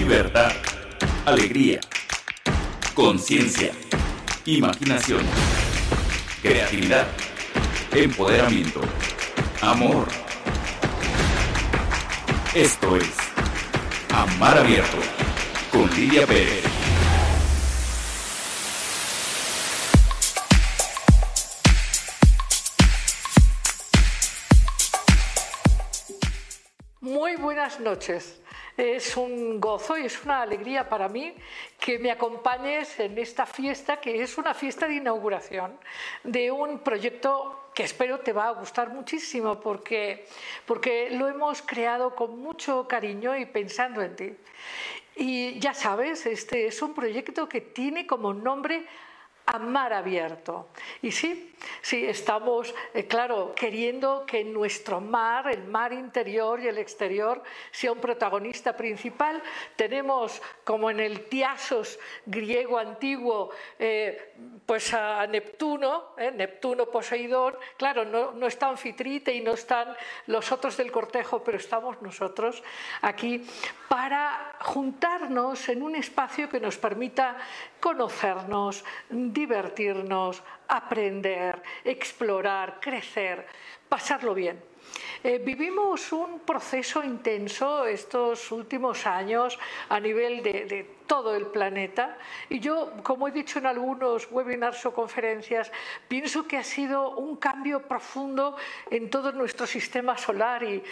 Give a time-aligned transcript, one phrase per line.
[0.00, 0.50] libertad,
[1.26, 1.78] alegría,
[2.94, 3.70] conciencia,
[4.46, 5.20] imaginación,
[6.40, 7.06] creatividad,
[7.92, 8.80] empoderamiento,
[9.60, 10.08] amor.
[12.54, 13.10] Esto es
[14.10, 14.96] Amar Abierto
[15.70, 16.64] con Lidia Pérez.
[27.02, 28.40] Muy buenas noches.
[28.76, 31.34] Es un gozo y es una alegría para mí
[31.78, 35.78] que me acompañes en esta fiesta, que es una fiesta de inauguración
[36.24, 40.26] de un proyecto que espero te va a gustar muchísimo porque,
[40.66, 44.34] porque lo hemos creado con mucho cariño y pensando en ti.
[45.16, 48.86] Y ya sabes, este es un proyecto que tiene como nombre
[49.52, 50.68] Amar Abierto.
[51.02, 51.50] Y sí,
[51.82, 57.92] Sí, estamos, eh, claro, queriendo que nuestro mar, el mar interior y el exterior, sea
[57.92, 59.42] un protagonista principal.
[59.76, 64.34] Tenemos, como en el Tiasos griego antiguo, eh,
[64.64, 67.56] pues a Neptuno, eh, Neptuno Poseidón.
[67.76, 69.94] Claro, no, no está Anfitrite y no están
[70.26, 72.62] los otros del cortejo, pero estamos nosotros
[73.02, 73.44] aquí
[73.88, 77.36] para juntarnos en un espacio que nos permita
[77.80, 83.46] conocernos, divertirnos, aprender, explorar, crecer,
[83.88, 84.62] pasarlo bien.
[85.22, 92.16] Eh, vivimos un proceso intenso estos últimos años a nivel de, todo el planeta
[92.48, 95.72] y yo, como he dicho en algunos webinars o conferencias,
[96.06, 98.54] pienso que ha sido un cambio profundo
[98.92, 100.84] en todo nuestro sistema solar y,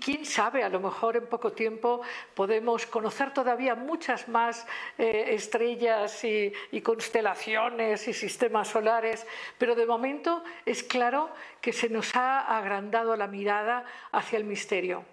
[0.00, 2.00] quién sabe, a lo mejor en poco tiempo
[2.34, 4.66] podemos conocer todavía muchas más
[4.98, 9.24] eh, estrellas y, y constelaciones y sistemas solares,
[9.56, 15.04] pero de momento es claro que se nos ha agrandado la mirada hacia el misterio.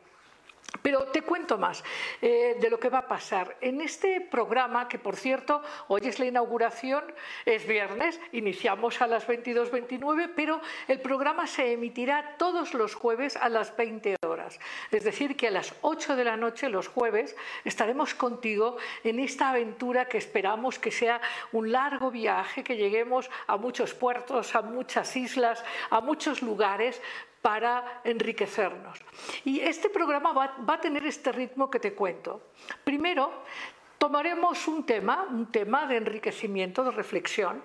[0.82, 1.84] Pero te cuento más
[2.22, 3.56] eh, de lo que va a pasar.
[3.62, 7.04] En este programa, que por cierto, hoy es la inauguración,
[7.46, 13.50] es viernes, iniciamos a las 22.29, pero el programa se emitirá todos los jueves a
[13.50, 14.60] las 20 horas.
[14.92, 19.50] Es decir, que a las 8 de la noche, los jueves, estaremos contigo en esta
[19.50, 21.22] aventura que esperamos que sea
[21.54, 27.02] un largo viaje, que lleguemos a muchos puertos, a muchas islas, a muchos lugares
[27.42, 29.00] para enriquecernos.
[29.46, 32.42] Y este programa va, a tener este ritmo que te cuento.
[32.84, 33.44] Primero,
[33.98, 37.64] Tomaremos un tema, un tema de enriquecimiento, de reflexión.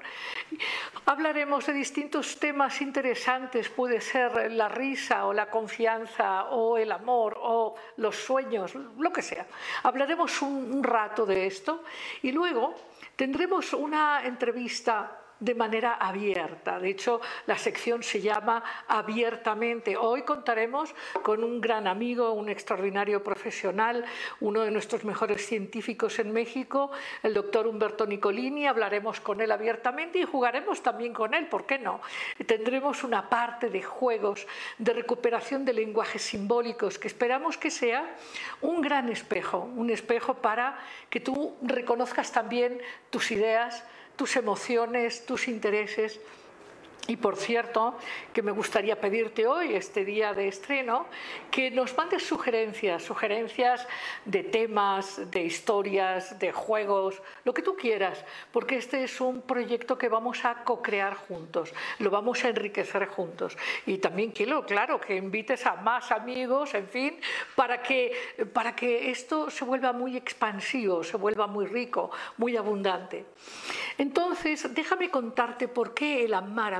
[1.04, 7.36] Hablaremos de distintos temas interesantes, puede ser la risa o la confianza o el amor
[7.38, 9.46] o los sueños, lo que sea.
[9.82, 11.84] Hablaremos un rato de esto
[12.22, 12.74] y luego
[13.14, 16.78] tendremos una entrevista de manera abierta.
[16.78, 19.96] De hecho, la sección se llama Abiertamente.
[19.96, 24.04] Hoy contaremos con un gran amigo, un extraordinario profesional,
[24.38, 26.92] uno de nuestros mejores científicos en México,
[27.24, 28.68] el doctor Humberto Nicolini.
[28.68, 32.00] Hablaremos con él abiertamente y jugaremos también con él, ¿por qué no?
[32.46, 34.46] Tendremos una parte de juegos,
[34.78, 38.14] de recuperación de lenguajes simbólicos, que esperamos que sea
[38.60, 40.78] un gran espejo, un espejo para
[41.10, 43.84] que tú reconozcas también tus ideas,
[44.16, 46.20] tus emociones, tus intereses.
[47.08, 47.96] Y por cierto,
[48.32, 51.06] que me gustaría pedirte hoy, este día de estreno,
[51.50, 53.88] que nos mandes sugerencias, sugerencias
[54.24, 59.98] de temas, de historias, de juegos, lo que tú quieras, porque este es un proyecto
[59.98, 63.58] que vamos a co-crear juntos, lo vamos a enriquecer juntos.
[63.84, 67.18] Y también quiero, claro, que invites a más amigos, en fin,
[67.56, 68.12] para que,
[68.52, 73.24] para que esto se vuelva muy expansivo, se vuelva muy rico, muy abundante.
[73.98, 76.74] Entonces, déjame contarte por qué el amar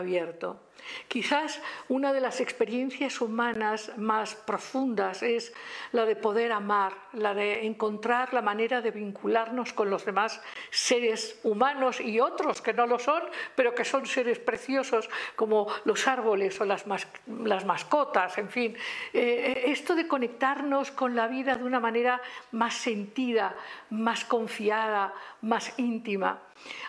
[1.09, 5.53] Quizás una de las experiencias humanas más profundas es
[5.93, 10.41] la de poder amar, la de encontrar la manera de vincularnos con los demás
[10.71, 13.23] seres humanos y otros que no lo son,
[13.55, 18.77] pero que son seres preciosos como los árboles o las, mascotas, en fin.
[19.13, 22.21] Eh, esto de conectarnos con la vida de una manera
[22.53, 23.55] más sentida,
[23.91, 26.41] más confiada, más íntima.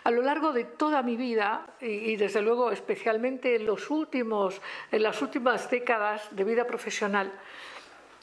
[0.04, 3.90] A lo largo de toda mi vida, y desde luego especialmente en, las
[5.22, 7.32] últimas décadas de vida profesional,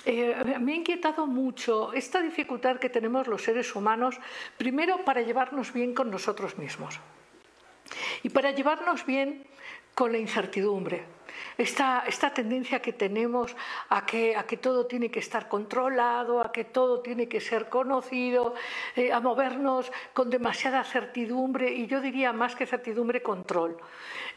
[0.06, 4.20] eh, me ha inquietado mucho esta dificultad que tenemos los seres humanos,
[4.58, 7.00] primero para llevarnos bien con nosotros mismos
[8.24, 9.44] y para llevarnos bien
[9.96, 11.06] con la incertidumbre
[11.58, 13.56] esta, esta tendencia que tenemos
[13.90, 17.70] a que, a que todo tiene que estar controlado, a que todo tiene que ser
[17.70, 18.56] conocido,
[18.96, 23.78] eh, a movernos con demasiada certidumbre y yo diría más que certidumbre, control.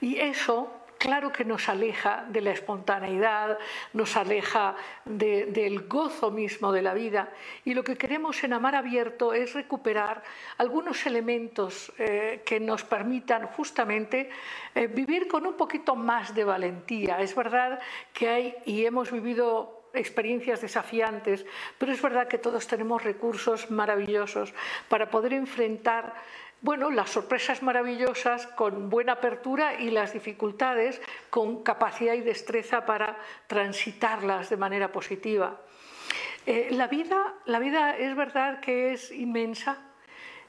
[0.00, 0.70] Y eso
[1.04, 3.58] claro que nos aleja de la espontaneidad,
[3.92, 4.74] nos aleja
[5.04, 7.28] del gozo mismo de la vida.
[7.66, 10.22] Y lo que queremos en Amar Abierto es recuperar
[10.56, 14.30] algunos elementos eh, que nos permitan justamente
[14.74, 17.20] eh, vivir con un poquito más de valentía.
[17.20, 17.80] Es verdad
[18.14, 21.44] que hay y hemos vivido experiencias desafiantes,
[21.78, 24.54] pero es verdad que todos tenemos recursos maravillosos
[24.88, 26.14] para poder enfrentar
[26.64, 33.18] bueno, las sorpresas maravillosas con buena apertura y las dificultades con capacidad y destreza para
[33.46, 35.60] transitarlas de manera positiva.
[36.46, 39.76] Eh, la, vida, la vida es verdad que es inmensa,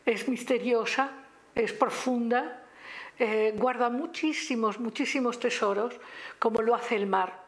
[0.06, 1.12] es misteriosa,
[1.54, 2.64] es profunda,
[3.20, 6.00] eh, guarda muchísimos, muchísimos tesoros,
[6.40, 7.45] como lo hace el mar.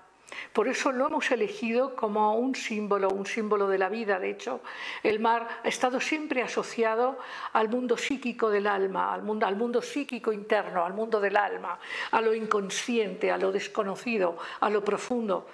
[0.51, 4.19] Por eso lo hemos elegido como un símbolo, un símbolo de la vida.
[4.19, 4.61] De hecho,
[5.03, 7.17] el mar ha estado siempre asociado
[7.53, 11.79] al mundo psíquico del alma, al mundo, al mundo psíquico interno, al mundo del alma,
[12.11, 15.47] a lo inconsciente, a lo desconocido, a lo profundo,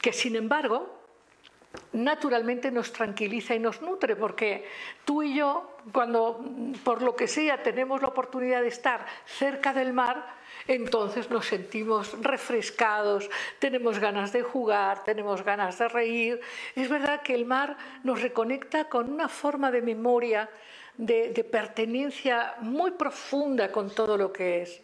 [0.00, 1.00] que sin embargo
[1.92, 4.66] naturalmente nos tranquiliza y nos nutre, porque
[5.04, 6.44] tú y yo, cuando
[6.84, 12.16] por lo que sea tenemos la oportunidad de estar cerca del mar, entonces nos sentimos
[12.22, 13.28] refrescados,
[13.58, 16.40] tenemos ganas de jugar, tenemos ganas de reír.
[16.74, 20.48] Es verdad que el mar nos reconecta con una forma de memoria,
[20.96, 24.80] de, pertenencia muy profunda con todo lo que es.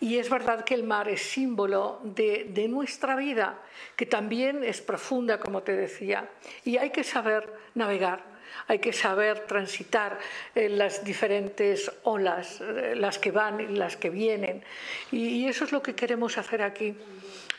[0.00, 3.58] Y es verdad que el mar es símbolo de, nuestra vida,
[3.96, 6.28] que también es profunda, como te decía,
[6.64, 8.33] y hay que saber navegar
[8.66, 10.18] hay que saber transitar
[10.54, 14.62] eh, las diferentes olas, eh, las que van y las que vienen.
[15.10, 16.94] Y, eso es lo que queremos hacer aquí,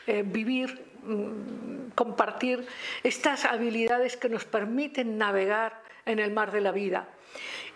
[0.06, 2.66] eh, vivir, mm, compartir
[3.02, 7.08] estas habilidades que nos permiten navegar en el mar de la vida.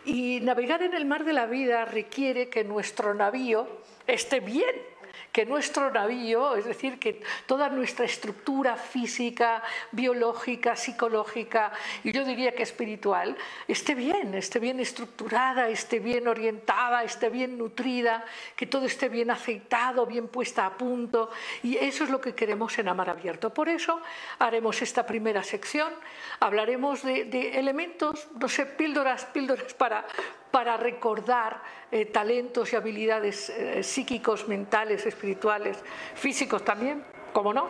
[0.05, 3.69] Y navegar en el mar de la vida requiere que nuestro navío
[4.07, 4.90] esté bien
[5.33, 9.63] que nuestro navío, es decir, que toda nuestra estructura física,
[9.93, 11.73] biológica, psicológica
[12.05, 13.37] y yo diría que espiritual,
[13.69, 18.25] esté bien, esté bien estructurada, esté bien orientada, esté bien nutrida,
[18.57, 21.31] que todo esté bien aceitado, bien puesta a punto.
[21.63, 23.51] Y eso es lo que queremos en Amar Abierto.
[23.51, 24.01] Por eso
[24.39, 25.93] haremos esta primera sección,
[26.41, 30.07] hablaremos de, elementos, no sé, píldoras, píldoras para,
[30.51, 35.79] para recordar eh, talentos y habilidades eh, psíquicos, mentales, espirituales,
[36.15, 37.69] físicos también, como no.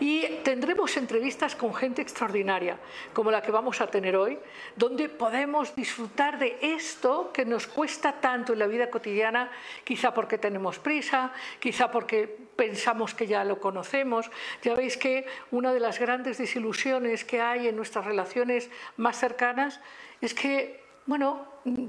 [0.00, 2.78] Y tendremos entrevistas con gente extraordinaria,
[3.12, 4.38] como la que vamos a tener hoy,
[4.76, 9.50] donde podemos disfrutar de esto que nos cuesta tanto en la vida cotidiana,
[9.84, 12.26] quizá porque tenemos prisa, quizá porque
[12.56, 14.30] pensamos que ya lo conocemos.
[14.62, 19.80] Ya veis que una de las grandes desilusiones que hay en nuestras relaciones más cercanas
[20.20, 21.46] es que bueno,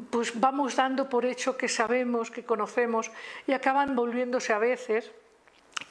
[0.10, 3.12] pues vamos dando por hecho que sabemos, que conocemos
[3.48, 5.12] y acaban volviéndose a veces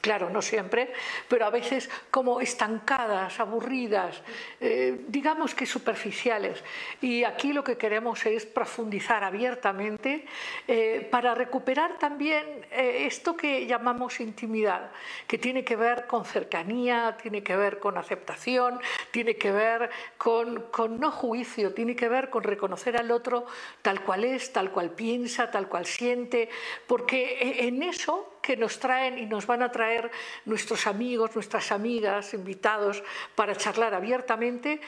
[0.05, 0.93] Claro, no siempre,
[1.27, 4.21] pero a veces como estancadas, aburridas,
[4.61, 6.63] eh, digamos que superficiales.
[7.01, 10.27] Y aquí lo que queremos es profundizar abiertamente
[10.67, 14.91] eh, para recuperar también eh, esto que llamamos intimidad,
[15.25, 18.79] que tiene que ver con cercanía, tiene que ver con aceptación,
[19.09, 19.89] tiene que ver
[20.19, 23.47] con, con no juicio, tiene que ver con reconocer al otro
[23.81, 26.47] tal cual es, tal cual piensa, tal cual siente,
[26.85, 30.11] porque en eso que nos traen y nos van a traer
[30.45, 33.03] nuestros amigos, nuestras amigas, invitados
[33.33, 34.79] para charlar abiertamente,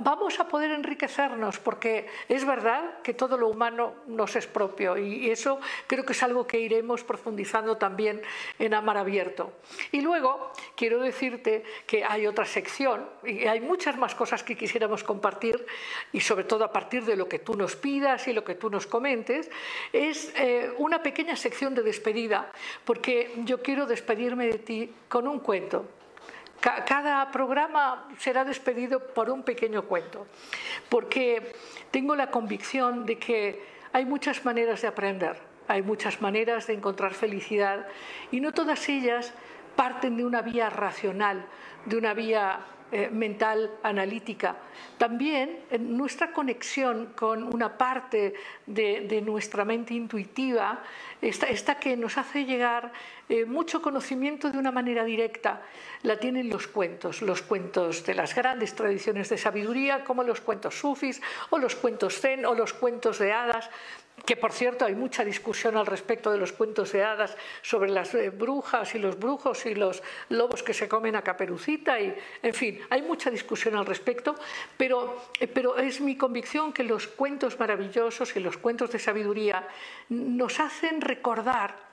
[0.00, 5.30] vamos a poder enriquecernos porque es verdad que todo lo humano nos es propio y
[5.30, 8.20] eso creo que es algo que iremos profundizando también
[8.58, 9.54] en Amar Abierto.
[9.92, 15.04] Y luego quiero decirte que hay otra sección y hay muchas más cosas que quisiéramos
[15.04, 15.64] compartir
[16.12, 18.68] y sobre todo a partir de lo que tú nos pidas y lo que tú
[18.68, 19.50] nos comentes,
[19.90, 22.52] es eh, una pequeña sección de despedida
[22.90, 25.86] porque yo quiero despedirme de ti con un cuento.
[26.58, 30.26] Cada programa será despedido por un pequeño cuento,
[30.88, 31.52] porque
[31.92, 35.36] tengo la convicción de que hay muchas maneras de aprender,
[35.68, 37.86] hay muchas maneras de encontrar felicidad
[38.32, 39.34] y no todas ellas
[39.76, 41.46] parten de una vía racional,
[41.86, 42.58] de una vía
[42.92, 44.56] eh, mental analítica.
[44.98, 48.34] También nuestra conexión con una parte
[48.66, 50.82] de, nuestra mente intuitiva,
[51.20, 52.92] esta, que nos hace llegar
[53.28, 55.62] eh, mucho conocimiento de una manera directa,
[56.02, 60.78] la tienen los cuentos, los cuentos de las grandes tradiciones de sabiduría, como los cuentos
[60.78, 63.70] sufis o los cuentos zen o los cuentos de hadas
[64.24, 68.14] que por cierto hay mucha discusión al respecto de los cuentos de hadas sobre las
[68.14, 72.54] eh, brujas y los brujos y los lobos que se comen a caperucita y en
[72.54, 74.34] fin, hay mucha discusión al respecto,
[74.76, 79.66] pero, eh, pero es mi convicción que los cuentos maravillosos y los cuentos de sabiduría
[80.08, 81.89] nos hacen recordar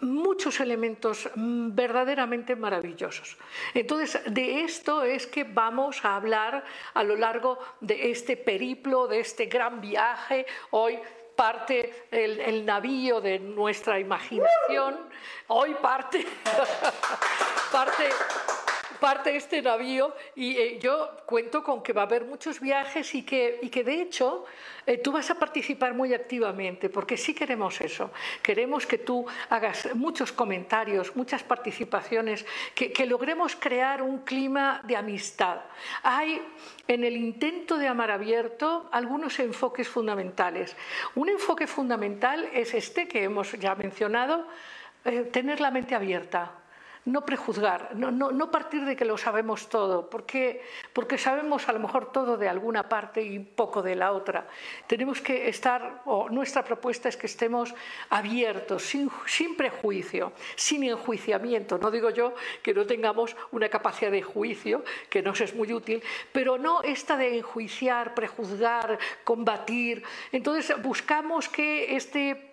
[0.00, 3.36] muchos elementos verdaderamente maravillosos.
[3.74, 6.64] Entonces, de esto es que vamos a hablar
[6.94, 10.46] a lo largo de este periplo, de este gran viaje.
[10.70, 10.98] Hoy
[11.36, 15.08] parte el, navío de nuestra imaginación,
[15.46, 16.26] hoy parte,
[17.72, 18.10] parte
[19.00, 23.22] parte este navío y eh, yo cuento con que va a haber muchos viajes y
[23.24, 24.44] que, y que de hecho
[24.86, 28.10] eh, tú vas a participar muy activamente, porque sí queremos eso.
[28.42, 34.96] Queremos que tú hagas muchos comentarios, muchas participaciones, que, que logremos crear un clima de
[34.96, 35.60] amistad.
[36.02, 36.40] Hay
[36.86, 40.76] en el intento de amar abierto algunos enfoques fundamentales.
[41.14, 44.46] Un enfoque fundamental es este que hemos ya mencionado,
[45.04, 46.52] eh, tener la mente abierta
[47.06, 51.78] no prejuzgar, no, no, partir de que lo sabemos todo, porque, porque sabemos a lo
[51.78, 54.46] mejor todo de alguna parte y poco de la otra.
[54.86, 57.74] Tenemos que estar, o nuestra propuesta es que estemos
[58.10, 61.78] abiertos, sin, sin prejuicio, sin enjuiciamiento.
[61.78, 66.02] No digo yo que no tengamos una capacidad de juicio, que nos es muy útil,
[66.32, 70.02] pero no esta de enjuiciar, prejuzgar, combatir.
[70.32, 72.49] Entonces buscamos que este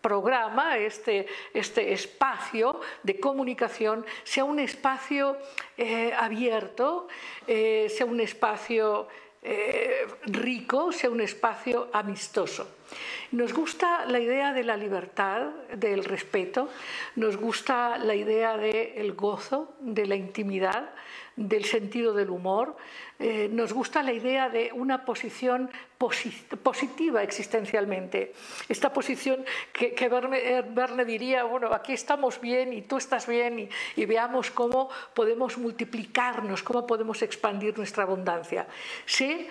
[0.00, 5.36] programa, este, este espacio de comunicación, sea un espacio
[5.76, 7.08] eh, abierto,
[7.46, 9.08] eh, sea un espacio
[9.42, 12.68] eh, rico, sea un espacio amistoso.
[13.32, 16.68] Nos gusta la idea de la libertad, del respeto,
[17.16, 20.90] nos gusta la idea del gozo, de la intimidad,
[21.36, 22.76] del sentido del humor,
[23.20, 28.32] eh, nos gusta la idea de una posición positiva existencialmente.
[28.66, 34.04] Esta posición que, que Verne, diría, bueno, aquí estamos bien y tú estás bien y,
[34.06, 38.66] veamos cómo podemos multiplicarnos, cómo podemos expandir nuestra abundancia.
[39.04, 39.46] Sí,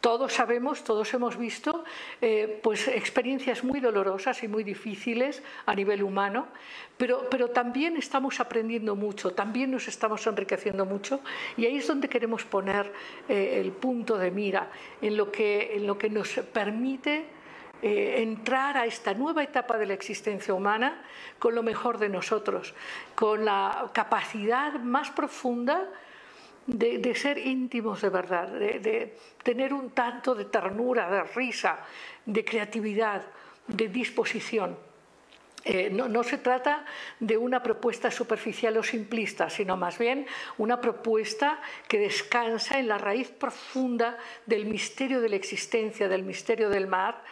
[0.00, 1.84] todos sabemos, todos hemos visto
[2.20, 6.48] eh, pues experiencias muy dolorosas y muy difíciles a nivel humano,
[6.96, 11.20] pero, pero también estamos aprendiendo mucho, también nos estamos enriqueciendo mucho
[11.56, 12.92] y ahí es donde queremos poner
[13.28, 14.70] eh, el punto de mira,
[15.02, 17.24] en lo que, en lo que nos permite
[17.82, 21.02] eh, entrar a esta nueva etapa de la existencia humana
[21.38, 22.74] con lo mejor de nosotros,
[23.14, 25.88] con la capacidad más profunda
[26.66, 31.78] de, ser íntimos de verdad, de, tener un tanto de ternura, de risa,
[32.24, 33.22] de creatividad,
[33.66, 34.76] de disposición.
[35.62, 36.86] Eh, no, no, se trata
[37.18, 40.26] de una propuesta superficial o simplista, sino más bien
[40.56, 46.70] una propuesta que descansa en la raíz profunda del misterio de la existencia, del misterio
[46.70, 47.22] del mar,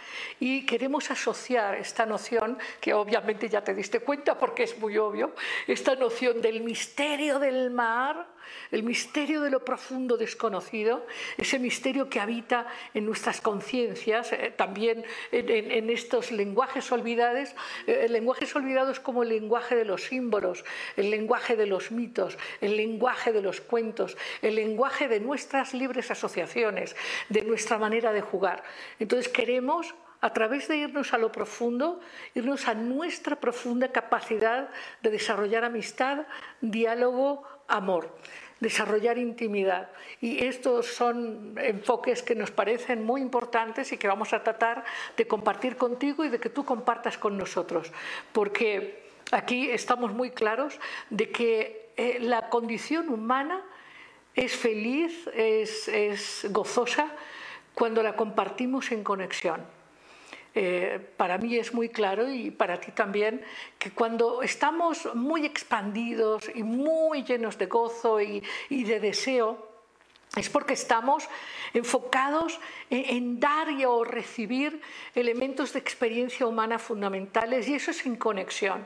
[0.40, 5.34] y queremos asociar esta noción, que obviamente ya te diste cuenta porque es muy obvio,
[5.66, 8.26] esta noción del misterio del mar
[8.70, 15.04] el misterio de lo profundo desconocido, ese misterio que habita en nuestras conciencias, eh, también
[15.32, 17.54] en, estos lenguajes olvidados,
[17.86, 20.64] eh, lenguajes olvidados como el lenguaje de los símbolos,
[20.96, 26.10] el lenguaje de los mitos, el lenguaje de los cuentos, el lenguaje de nuestras libres
[26.10, 26.96] asociaciones,
[27.28, 28.62] de nuestra manera de jugar.
[28.98, 32.00] Entonces queremos a través de irnos a lo profundo,
[32.34, 34.68] irnos a nuestra profunda capacidad
[35.00, 36.26] de desarrollar amistad,
[36.60, 38.16] diálogo, amor,
[38.60, 39.90] desarrollar intimidad.
[40.20, 44.84] Y estos son enfoques que nos parecen muy importantes y que vamos a tratar
[45.16, 47.92] de compartir contigo y de que tú compartas con nosotros,
[48.32, 53.62] porque aquí estamos muy claros de que eh, la condición humana
[54.34, 57.08] es feliz, es, es gozosa
[57.74, 59.77] cuando la compartimos en conexión.
[60.60, 63.44] Eh, para mí es muy claro y para ti también
[63.78, 69.68] que cuando estamos muy expandidos y muy llenos de gozo y, de deseo,
[70.34, 71.28] es porque estamos
[71.72, 72.58] enfocados
[72.90, 74.82] en, dar y o recibir
[75.14, 78.84] elementos de experiencia humana fundamentales y eso es sin conexión.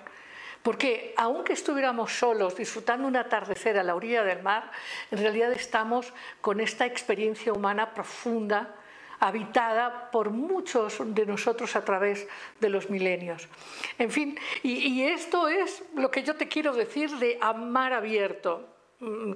[0.62, 4.70] Porque aunque estuviéramos solos disfrutando un atardecer a la orilla del mar,
[5.10, 6.12] en realidad estamos
[6.42, 8.76] con esta experiencia humana profunda
[9.22, 12.26] habitada por muchos de nosotros a través
[12.58, 13.48] de los milenios.
[13.96, 18.68] En fin, y, esto es lo que yo te quiero decir de amar abierto.
[18.98, 19.34] Mm,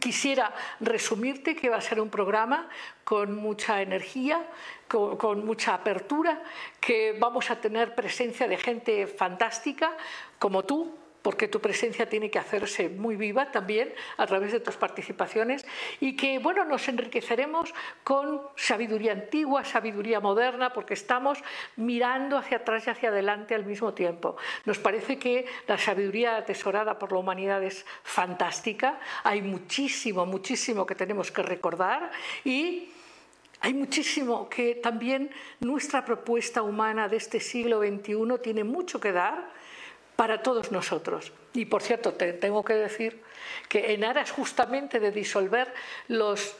[0.00, 2.68] quisiera resumirte que va a ser un programa
[3.04, 4.44] con mucha energía,
[4.88, 6.42] con, mucha apertura,
[6.80, 9.96] que vamos a tener presencia de gente fantástica
[10.40, 14.76] como tú, porque tu presencia tiene que hacerse muy viva también a través de tus
[14.76, 15.66] participaciones
[16.00, 17.74] y que bueno nos enriqueceremos
[18.04, 21.38] con sabiduría antigua, sabiduría moderna, porque estamos
[21.76, 24.36] mirando hacia atrás y hacia adelante al mismo tiempo.
[24.64, 30.94] Nos parece que la sabiduría atesorada por la humanidad es fantástica, hay muchísimo, muchísimo que
[30.94, 32.10] tenemos que recordar
[32.44, 32.90] y
[33.62, 39.50] hay muchísimo que también nuestra propuesta humana de este siglo XXI tiene mucho que dar
[40.20, 41.32] para todos nosotros.
[41.54, 43.22] Y por cierto, te tengo que decir
[43.70, 45.72] que en aras justamente de disolver
[46.08, 46.56] los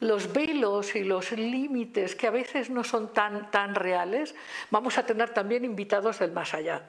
[0.00, 4.34] los velos y los límites que a veces no son tan, tan reales,
[4.70, 6.82] vamos a tener también invitados del más allá.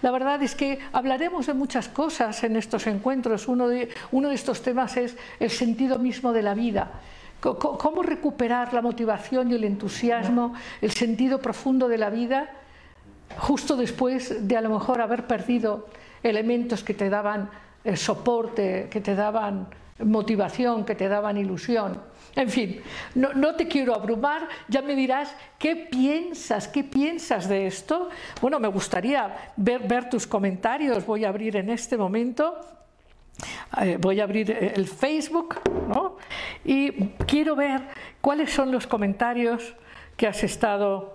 [0.00, 3.46] La verdad es que hablaremos de muchas cosas en estos encuentros.
[3.46, 6.92] Uno de, uno de estos temas es el sentido mismo de la vida.
[7.40, 12.61] ¿Cómo recuperar la motivación y el entusiasmo, el sentido profundo de la vida,
[13.38, 15.88] justo después de a lo mejor haber perdido
[16.22, 17.50] elementos que te daban
[17.84, 22.00] el soporte, que te daban motivación, que te daban ilusión?
[22.34, 22.80] En fin,
[23.14, 28.08] no, te quiero abrumar, ya me dirás qué piensas, qué piensas de esto.
[28.40, 32.58] Bueno, me gustaría ver, tus comentarios, voy a abrir en este momento,
[33.82, 36.16] eh, voy a abrir el Facebook, ¿no?
[36.64, 36.90] Y
[37.26, 37.82] quiero ver
[38.22, 39.74] cuáles son los comentarios
[40.16, 41.14] que has estado,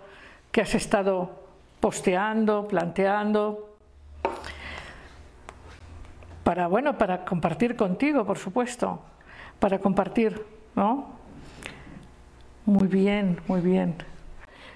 [0.52, 1.47] que has estado
[1.80, 3.76] posteando, planteando,
[6.44, 9.02] para, bueno, para compartir contigo, por supuesto,
[9.60, 10.46] para compartir.
[10.76, 11.08] ¿no?
[12.66, 13.96] Muy bien, muy bien.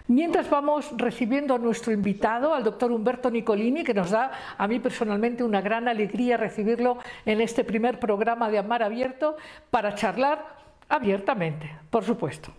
[0.08, 4.79] Mientras vamos recibiendo a nuestro invitado, al doctor Humberto Nicolini, que nos da a mí
[4.79, 9.38] personalmente una gran alegría recibirlo en este primer programa de Amar Abierto
[9.70, 10.58] para charlar
[10.89, 12.51] abiertamente, por supuesto.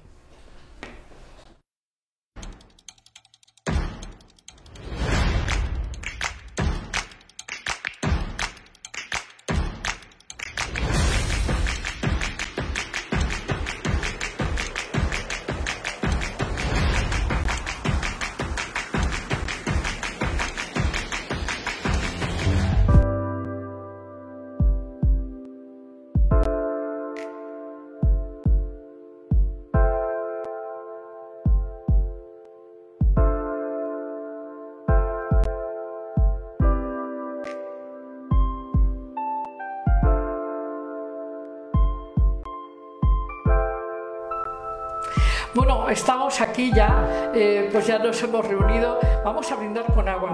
[46.62, 49.01] Aquí ya, eh, pues ya nos hemos reunido.
[49.25, 50.31] Vamos a brindar con agua,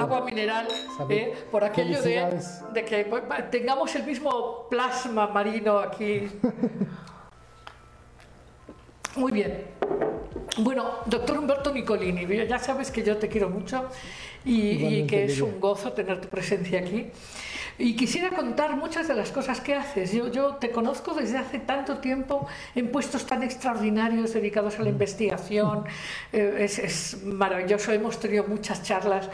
[0.00, 0.66] agua mineral,
[1.08, 2.38] eh, por aquello de,
[2.72, 3.06] de, que
[3.50, 6.28] tengamos el mismo plasma marino aquí.
[9.16, 9.64] Muy bien.
[10.58, 13.86] Bueno, doctor Humberto Nicolini, ya sabes que yo te quiero mucho
[14.44, 17.10] y, y que es un gozo tener tu presencia aquí.
[17.78, 20.12] Y quisiera contar muchas de las cosas que haces.
[20.12, 24.88] Yo, yo te conozco desde hace tanto tiempo en puestos tan extraordinarios dedicados a la
[24.88, 25.84] investigación.
[26.32, 27.92] Eh, es, es, maravilloso.
[27.92, 29.30] Hemos tenido muchas charlas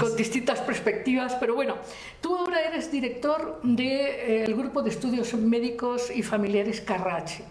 [0.00, 1.36] con distintas perspectivas.
[1.36, 1.76] Pero bueno,
[2.20, 7.44] tú ahora eres director del de, eh, grupo de estudios médicos y familiares Carrache.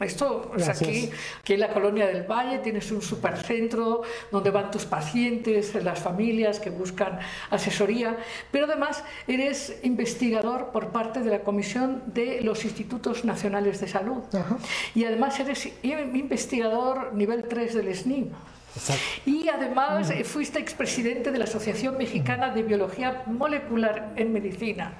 [0.00, 1.10] Esto es aquí,
[1.40, 6.58] aquí en la colonia del Valle tienes un supercentro donde van tus pacientes, las familias
[6.58, 7.18] que buscan
[7.50, 8.16] asesoría,
[8.50, 14.22] pero además eres investigador por parte de la Comisión de los Institutos Nacionales de Salud.
[14.94, 18.30] Y además eres investigador nivel 3 del SNI.
[19.26, 24.94] Y además eh, fuiste expresidente de la Asociación Mexicana de Biología Molecular en Medicina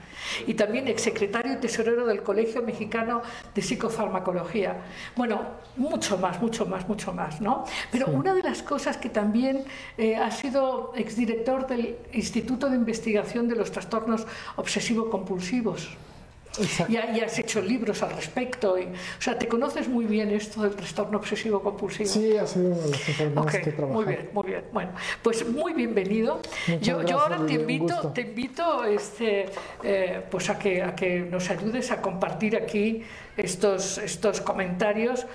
[0.46, 3.22] y también exsecretario y tesorero del Colegio Mexicano
[3.54, 4.82] de Psicofarmacología.
[5.16, 5.42] Bueno,
[5.76, 7.64] mucho más, mucho más, mucho más, ¿no?
[7.92, 9.64] Pero una de las cosas que también
[9.96, 15.90] eh, ha sido exdirector del Instituto de Investigación de los Trastornos Obsesivo-Compulsivos.
[16.88, 18.78] Y, has hecho libros al respecto.
[18.78, 22.08] Y, o sea, ¿te conoces muy bien esto del trastorno obsesivo compulsivo?
[22.08, 24.02] Sí, ha sido uno de los enfermedades que he trabajado.
[24.02, 24.64] Muy bien, muy bien.
[24.72, 24.90] Bueno,
[25.22, 26.40] pues muy bienvenido.
[26.80, 29.46] yo, yo, ahora te invito, te invito este,
[29.82, 33.02] eh, pues a, que, a que nos ayudes a compartir aquí
[33.36, 35.26] estos, estos comentarios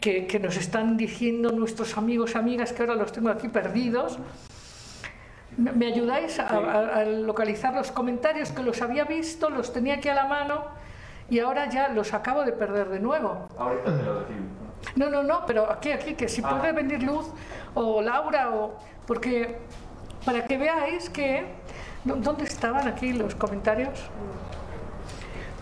[0.00, 4.18] que, que nos están diciendo nuestros amigos, amigas, que ahora los tengo aquí perdidos.
[5.56, 10.26] ¿Me ayudáis a, localizar los comentarios que los había visto, los tenía aquí a la
[10.26, 10.64] mano
[11.30, 13.48] y ahora ya los acabo de perder de nuevo?
[13.58, 14.24] Ahorita te lo
[14.96, 16.72] No, no, no, pero aquí, aquí, que si puede ah.
[16.72, 17.26] venir Luz
[17.74, 19.58] o Laura, o porque
[20.24, 21.46] para que veáis que...
[22.04, 24.08] ¿Dónde estaban aquí los comentarios?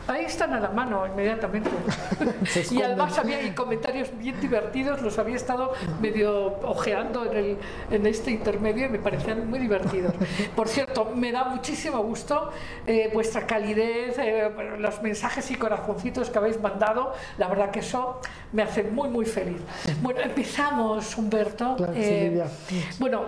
[0.07, 1.71] Ahí están a la mano inmediatamente.
[2.71, 7.59] y además había comentarios bien divertidos, los había estado medio ojeando en, el,
[7.90, 10.14] en este intermedio y me parecían muy divertidos.
[10.57, 12.51] Por cierto, me da muchísimo gusto
[12.87, 17.14] eh, vuestra calidez, eh, los mensajes y corazoncitos que habéis mandado.
[17.38, 18.21] La verdad que eso
[18.53, 19.61] me hace muy, muy feliz.
[20.03, 21.77] Bueno, empezamos, Humberto.
[21.95, 22.45] Eh,
[22.99, 23.25] bueno,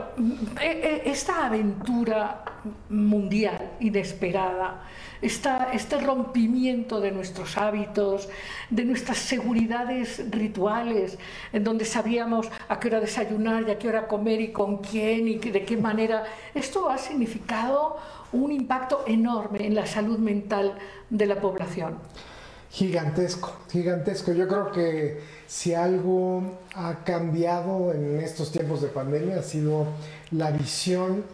[0.61, 2.43] esta aventura
[2.89, 4.83] mundial inesperada,
[5.23, 8.29] este rompimiento de nuestros hábitos,
[8.71, 11.19] de nuestras seguridades rituales,
[11.53, 15.29] en donde sabíamos a qué hora desayunar y a qué hora comer y con quién
[15.29, 16.25] y de qué manera,
[16.55, 17.97] esto ha significado
[18.33, 20.75] un impacto enorme en la salud mental
[21.11, 21.99] de la población.
[22.71, 24.33] Gigantesco, gigantesco.
[24.33, 26.43] Yo creo que si algo
[26.75, 29.87] ha cambiado en estos tiempos de pandemia ha sido
[30.33, 31.25] la visión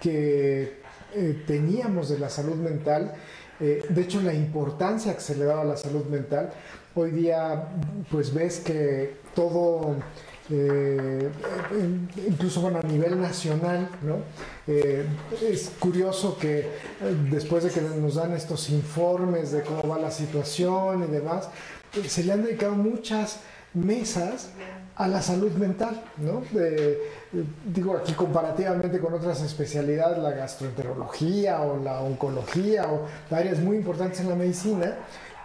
[0.00, 0.79] que
[1.14, 3.14] eh, teníamos de la salud mental,
[3.60, 6.50] eh, de hecho la importancia que se le daba a la salud mental.
[6.94, 7.68] Hoy día
[8.10, 9.96] pues ves que todo
[10.52, 11.30] eh,
[12.28, 14.16] incluso bueno, a nivel nacional, ¿no?
[14.66, 15.06] Eh,
[15.42, 16.68] es curioso que
[17.30, 21.48] después de que nos dan estos informes de cómo va la situación y demás,
[22.08, 23.40] se le han dedicado muchas
[23.74, 24.48] mesas
[25.00, 26.42] a la salud mental, ¿no?
[27.64, 34.20] digo aquí comparativamente con otras especialidades, la gastroenterología o la oncología o áreas muy importantes
[34.20, 34.96] en la medicina,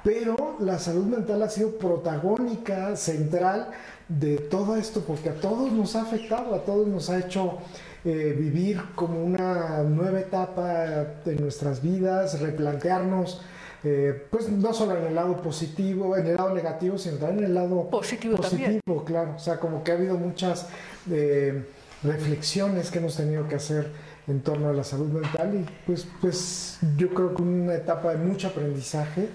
[0.03, 3.69] pero la salud mental ha sido protagónica, central
[4.09, 7.59] de todo esto, porque a todos nos ha afectado, a todos nos ha hecho
[8.03, 13.41] eh, vivir como una nueva etapa de nuestras vidas, replantearnos,
[13.85, 17.45] eh, pues no solo en el lado positivo, en el lado negativo, sino también en
[17.45, 19.33] el lado positivo, positivo claro.
[19.35, 20.67] O sea, como que ha habido muchas
[21.09, 21.63] eh,
[22.03, 23.91] reflexiones que hemos tenido que hacer
[24.27, 28.17] en torno a la salud mental y pues, pues yo creo que una etapa de
[28.17, 29.29] mucho aprendizaje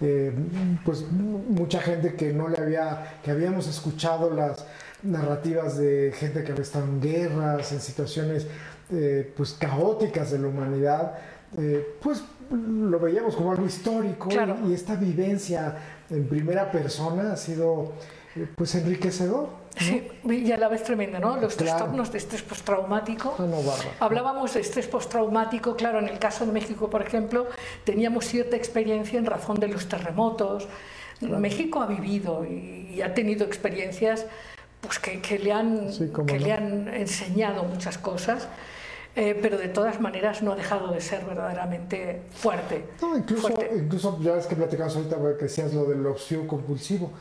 [0.00, 0.32] eh,
[0.84, 4.66] pues mucha gente que no le había, que habíamos escuchado las
[5.02, 8.46] narrativas de gente que había estado en guerras, en situaciones
[8.90, 11.14] eh, pues caóticas de la humanidad,
[11.56, 12.22] eh, pues
[12.54, 14.28] lo veíamos como algo histórico
[14.66, 15.76] y, esta vivencia
[16.10, 17.92] en primera persona ha sido
[18.56, 19.48] pues enriquecedor.
[19.76, 21.36] Sí, y a la vez tremenda, ¿no?
[21.36, 23.34] Los trastornos de estrés postraumático.
[23.38, 27.46] Ah, Hablábamos de estrés postraumático, claro, en el caso de México, por ejemplo,
[27.84, 30.68] teníamos cierta experiencia en razón de los terremotos.
[31.20, 34.26] México ha vivido y, ha tenido experiencias
[34.80, 35.88] pues, que, le, han,
[36.26, 38.48] que le han enseñado muchas cosas.
[39.16, 42.84] Eh, pero de todas maneras no ha dejado de ser verdaderamente fuerte.
[43.00, 47.12] No, incluso, incluso ya ves que platicamos ahorita que decías lo del obsesivo compulsivo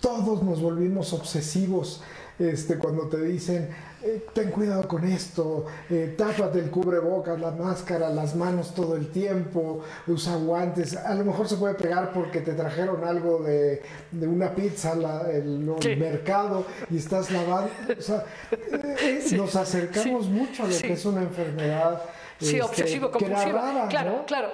[0.00, 2.02] todos nos volvimos obsesivos
[2.38, 3.68] este, cuando te dicen,
[4.02, 9.08] eh, ten cuidado con esto, eh, tápate el cubrebocas, la máscara, las manos todo el
[9.10, 13.82] tiempo, usa guantes, a lo mejor se puede pegar porque te trajeron algo de,
[14.12, 20.78] una pizza al mercado y estás lavando, o sea, eh, nos acercamos mucho a lo
[20.78, 22.02] que es una enfermedad
[22.40, 23.60] Sí, este, obsesivo compulsivo.
[23.90, 24.50] claro, claro,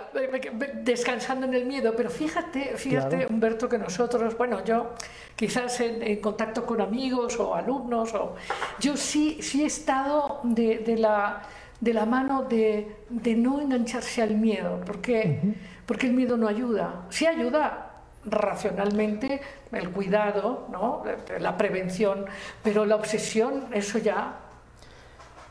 [0.82, 1.94] descansando en el miedo.
[1.96, 4.94] Pero fíjate, fíjate, Humberto, que nosotros, bueno, yo
[5.36, 8.34] quizás en, contacto con amigos o alumnos, o
[8.80, 11.42] yo sí, sí he estado de, la,
[11.80, 12.88] de la mano de,
[13.36, 15.40] no engancharse al miedo, porque,
[15.86, 17.06] porque el miedo no ayuda.
[17.10, 17.92] Sí ayuda
[18.24, 21.04] racionalmente el cuidado, ¿no?
[21.38, 22.24] la prevención,
[22.64, 24.40] pero la obsesión, eso ya.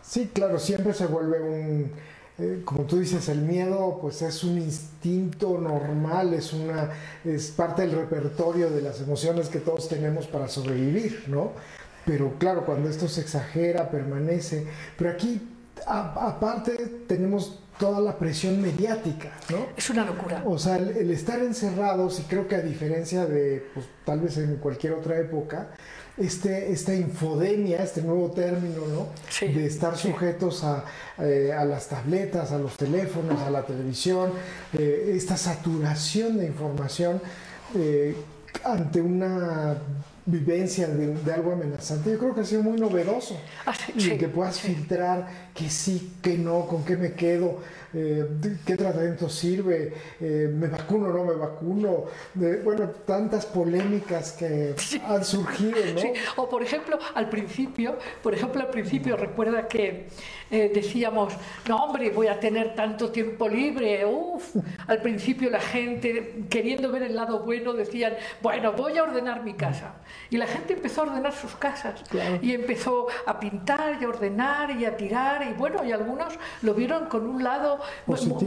[0.02, 1.92] Sí, claro, siempre se vuelve un
[2.38, 6.90] eh, como tú dices, el miedo pues es un instinto normal, es, una,
[7.24, 11.52] es parte del repertorio de las emociones que todos tenemos para sobrevivir, ¿no?
[12.06, 14.68] Pero claro, cuando esto se exagera, permanece.
[14.98, 15.42] Pero aquí,
[15.88, 19.68] aparte, tenemos toda la presión mediática, ¿no?
[19.76, 20.44] Es una locura.
[20.46, 24.58] O sea, el, estar encerrados, y creo que a diferencia de, pues, tal vez en
[24.58, 25.70] cualquier otra época,
[26.18, 29.08] este, esta infodemia, este nuevo término, ¿no?
[29.42, 30.64] de estar sujetos
[31.20, 34.32] eh, a, las tabletas, a los teléfonos, a la televisión,
[34.74, 37.22] eh, esta saturación de información
[37.76, 38.16] eh,
[38.64, 39.78] ante una
[40.26, 43.38] vivencia de, algo amenazante, yo creo que ha sido muy novedoso.
[43.66, 47.60] Ah, y que puedas filtrar que sí, que no, con qué me quedo,
[47.96, 54.76] eh, qué tratamiento sirve, eh, me vacuno o no me vacuno, bueno, tantas polémicas que
[55.08, 56.02] han surgido, ¿no?
[56.44, 60.08] O por ejemplo, al principio, por ejemplo, al principio recuerda que
[60.52, 61.34] eh, decíamos,
[61.68, 64.56] no hombre, voy a tener tanto tiempo libre, uff,
[64.88, 69.54] al principio la gente, queriendo ver el lado bueno, decían, bueno, voy a ordenar mi
[69.54, 69.96] casa.
[70.30, 72.04] Y la gente empezó a ordenar sus casas.
[72.42, 75.48] Y empezó a pintar y a ordenar y a tirar.
[75.50, 77.80] Y bueno, y algunos lo vieron con un lado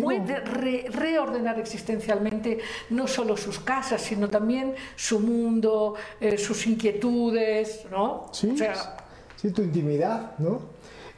[0.00, 2.58] muy de reordenar existencialmente
[2.90, 8.26] no solo sus casas, sino también su mundo, eh, sus inquietudes, ¿no?
[8.32, 8.56] Sí,
[9.36, 10.60] sí, tu intimidad, ¿no?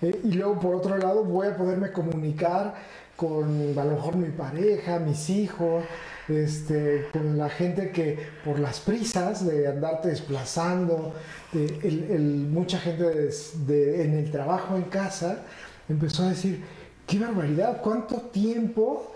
[0.03, 2.75] Eh, y luego, por otro lado, voy a poderme comunicar
[3.17, 5.85] con a lo mejor mi pareja, mis hijos,
[6.27, 11.13] este, con la gente que por las prisas de andarte desplazando,
[11.53, 13.29] el, mucha gente
[13.69, 15.43] en el trabajo en casa,
[15.89, 16.63] empezó a decir,
[17.11, 19.13] qué barbaridad, cuánto tiempo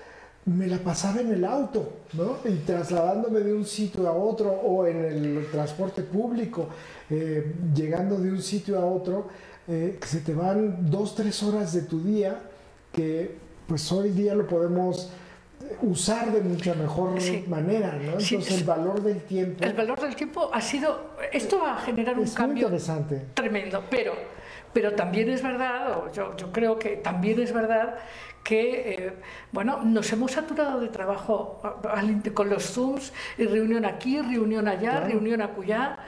[0.46, 2.38] me la pasaba en el auto, ¿no?
[2.44, 6.68] Y trasladándome de un sitio a otro o en el transporte público,
[7.08, 9.28] eh, llegando de un sitio a otro,
[9.68, 12.40] eh, que se te van dos, tres horas de tu día,
[12.92, 13.36] que
[13.68, 15.10] pues hoy día lo podemos
[15.80, 17.12] usar de mucha mejor
[17.48, 18.18] manera, ¿no?
[18.18, 19.64] Entonces el valor del tiempo.
[19.64, 22.70] El valor del tiempo ha sido, esto va a generar un cambio
[23.34, 24.12] tremendo, pero,
[24.74, 27.96] pero también es verdad, yo, yo creo que también es verdad
[28.44, 29.12] que eh,
[29.50, 31.60] bueno, nos hemos saturado de trabajo
[32.34, 35.98] con los Zooms, y reunión aquí, reunión allá, reunión acullá.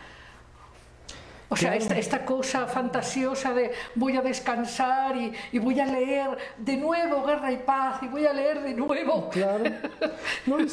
[1.49, 7.25] O sea, esta, cosa fantasiosa de voy a descansar y, voy a leer de nuevo
[7.25, 9.31] Guerra y Paz y voy a leer de nuevo.
[9.31, 9.65] Claro.
[10.47, 10.73] las,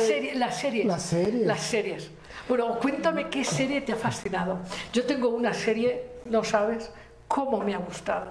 [0.00, 0.86] series, las series.
[0.86, 2.10] Las series.
[2.48, 4.60] Bueno, cuéntame qué serie te ha fascinado.
[4.92, 6.90] Yo tengo una serie, no sabes,
[7.28, 8.30] cómo me ha gustado.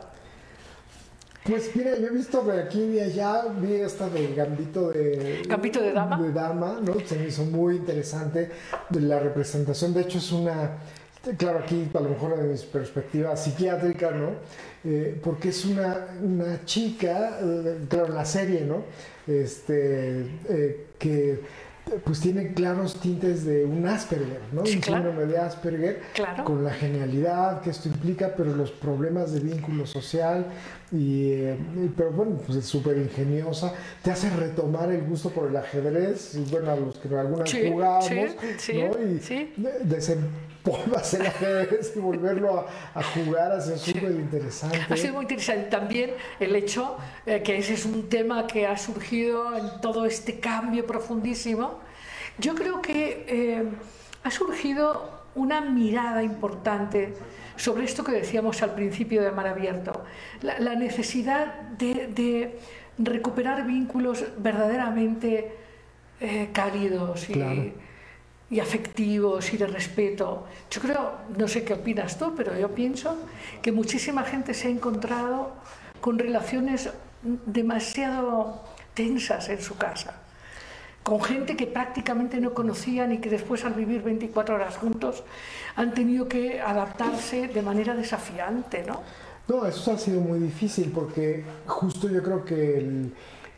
[1.43, 5.41] Pues mira, yo he visto de aquí y de allá, vi esta de Gambito de...
[5.47, 6.21] Gambito de Dama.
[6.21, 6.99] De Dama, ¿no?
[6.99, 8.51] Se me hizo muy interesante
[8.91, 9.93] la representación.
[9.93, 10.77] De hecho, es una...
[11.37, 14.31] Claro, aquí a lo mejor de mi perspectiva psiquiátrica, ¿no?
[14.83, 18.83] Eh, porque es una, una chica, eh, claro, la serie, ¿no?
[19.27, 21.39] Este, eh, que
[22.03, 24.61] pues tiene claros tintes de un Asperger, ¿no?
[24.61, 26.01] un síndrome de Asperger,
[26.43, 30.45] con la genialidad que esto implica, pero los problemas de vínculo social,
[30.91, 31.57] y, eh,
[31.95, 33.73] pero bueno, pues es súper ingeniosa,
[34.03, 38.09] te hace retomar el gusto por el ajedrez, y bueno, a los que algunas jugamos,
[38.09, 38.99] ¿no?
[39.03, 39.19] Y
[40.63, 44.79] desempolvas el ajedrez y volverlo a, jugar, ha sido súper interesante.
[44.89, 48.77] Ha sido muy interesante también el hecho eh, que ese es un tema que ha
[48.77, 51.79] surgido en todo este cambio profundísimo.
[52.37, 53.63] Yo creo que eh,
[54.23, 57.13] ha surgido una mirada importante
[57.55, 60.03] sobre esto que decíamos al principio de Mar Abierto,
[60.41, 62.57] la, necesidad de,
[62.97, 65.55] recuperar vínculos verdaderamente
[66.19, 67.73] eh, cálidos y,
[68.59, 70.45] afectivos y de respeto.
[70.69, 73.15] Yo creo, no sé qué opinas tú, pero yo pienso
[73.61, 75.53] que muchísima gente se ha encontrado
[76.01, 76.89] con relaciones
[77.21, 80.21] demasiado tensas en su casa
[81.03, 85.23] con gente que prácticamente no conocían y que después al vivir 24 horas juntos
[85.75, 89.01] han tenido que adaptarse de manera desafiante, ¿no?
[89.47, 93.13] No, eso ha sido muy difícil porque justo yo creo que el,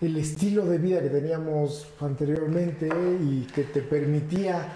[0.05, 2.89] el estilo de vida que teníamos anteriormente
[3.21, 4.67] y que te permitía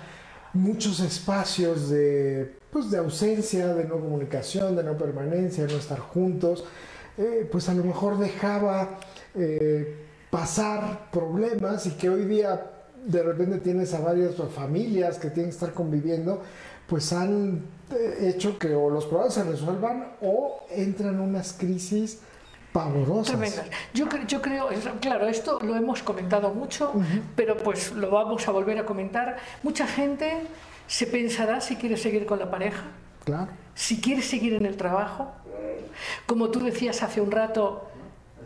[0.53, 5.99] muchos espacios de, pues, de ausencia, de no comunicación, de no permanencia, de no estar
[5.99, 6.65] juntos,
[7.17, 8.99] eh, pues a lo mejor dejaba
[9.35, 12.71] eh, pasar problemas y que hoy día
[13.05, 16.41] de repente tienes a varias familias que tienen que estar conviviendo,
[16.87, 22.19] pues han eh, hecho que o los problemas se resuelvan o entran unas crisis
[22.77, 23.65] pavorosas.
[23.93, 24.69] Yo, yo creo,
[25.01, 26.93] claro, esto lo hemos comentado mucho,
[27.35, 29.37] pero pues lo vamos a volver a comentar.
[29.63, 30.43] Mucha gente
[30.85, 32.83] se pensará si quiere seguir con la pareja,
[33.25, 33.51] claro.
[33.73, 35.31] si quiere seguir en el trabajo.
[36.27, 37.89] Como tú decías hace un rato,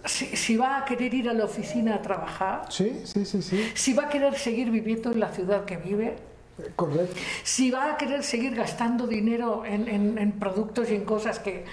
[0.06, 3.72] si, va a querer ir a la oficina a trabajar, sí, sí, sí, sí.
[3.74, 6.16] si va a querer seguir viviendo en la ciudad que vive,
[6.76, 7.16] Correcto.
[7.44, 11.66] si va a querer seguir gastando dinero en, productos y en cosas que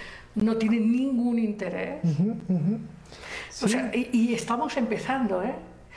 [0.43, 2.01] no tienen ningún interés.
[3.63, 5.55] O sea, y, estamos empezando, ¿eh?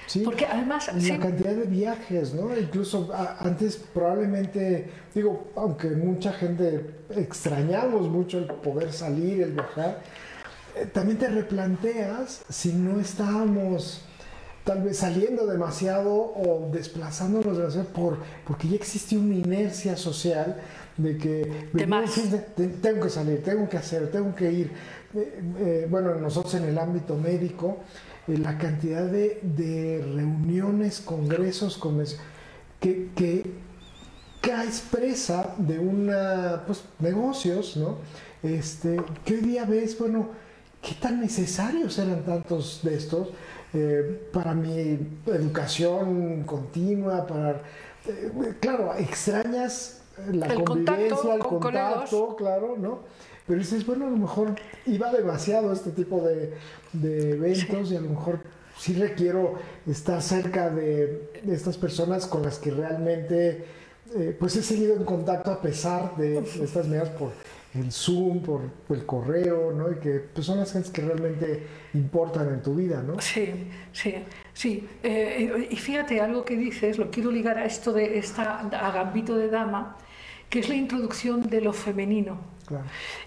[0.08, 0.90] Sí, Porque además...
[0.94, 2.58] La cantidad de viajes, ¿no?
[2.58, 10.02] Incluso antes probablemente, digo, aunque mucha gente extrañamos mucho el poder salir, el viajar,
[10.76, 14.02] eh, también te replanteas si no estábamos
[14.64, 20.58] tal vez saliendo demasiado o desplazándonos demasiado por, porque ya existe una inercia social
[21.04, 21.70] de que
[22.82, 24.72] tengo que salir, tengo que hacer, tengo que ir.
[25.14, 27.80] Eh, eh, bueno, nosotros en el ámbito médico,
[28.28, 31.80] la cantidad de, reuniones, congresos,
[32.80, 33.44] que, que,
[34.42, 37.98] que expresa de una, pues, negocios, ¿no?
[38.44, 40.30] Este, que hoy día ves, bueno,
[40.82, 43.30] ¿qué tan necesarios eran tantos de estos
[43.74, 47.28] eh, para mi educación continua?
[47.28, 47.62] Para,
[48.08, 50.01] eh, claro, extrañas
[50.32, 53.00] la convivencia, el contacto, claro, ¿no?
[53.48, 54.56] Pero dices, bueno, a lo mejor
[54.86, 56.54] iba demasiado este tipo de,
[57.34, 58.40] eventos y a lo mejor
[58.78, 59.56] sí requiero
[59.88, 63.66] estar cerca de, estas personas con las que realmente
[64.16, 67.32] eh, pues he seguido en contacto a pesar de estas medidas por
[67.74, 69.92] el Zoom, por, el correo, ¿no?
[69.92, 73.20] Y que pues, son las gentes que realmente importan en tu vida, ¿no?
[73.22, 74.16] Sí, sí,
[74.54, 74.88] sí.
[75.04, 79.36] Eh, y fíjate, algo que dices, lo quiero ligar a esto de esta, a Gambito
[79.38, 79.98] de Dama,
[80.52, 82.38] que es la introducción de lo femenino.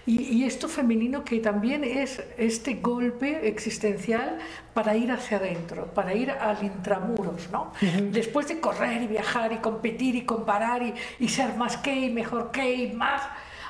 [0.05, 4.37] Y, esto femenino que también es este golpe existencial
[4.73, 7.71] para ir hacia adentro, para ir al intramuros, ¿no?
[8.11, 12.09] Después de correr y viajar y competir y comparar y, y ser más que y
[12.11, 13.21] mejor que y más,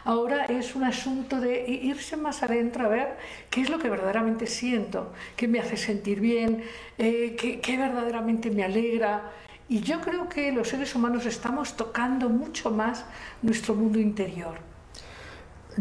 [0.03, 3.17] ahora es un asunto de irse más adentro a ver
[3.49, 6.63] qué es lo que verdaderamente siento, qué me hace sentir bien,
[6.97, 9.31] eh, qué, qué verdaderamente me alegra.
[9.67, 13.06] Y yo creo que los seres humanos estamos tocando mucho más
[13.41, 14.56] nuestro mundo interior.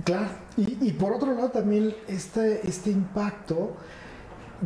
[0.04, 3.76] Claro, y, por otro lado también este, este impacto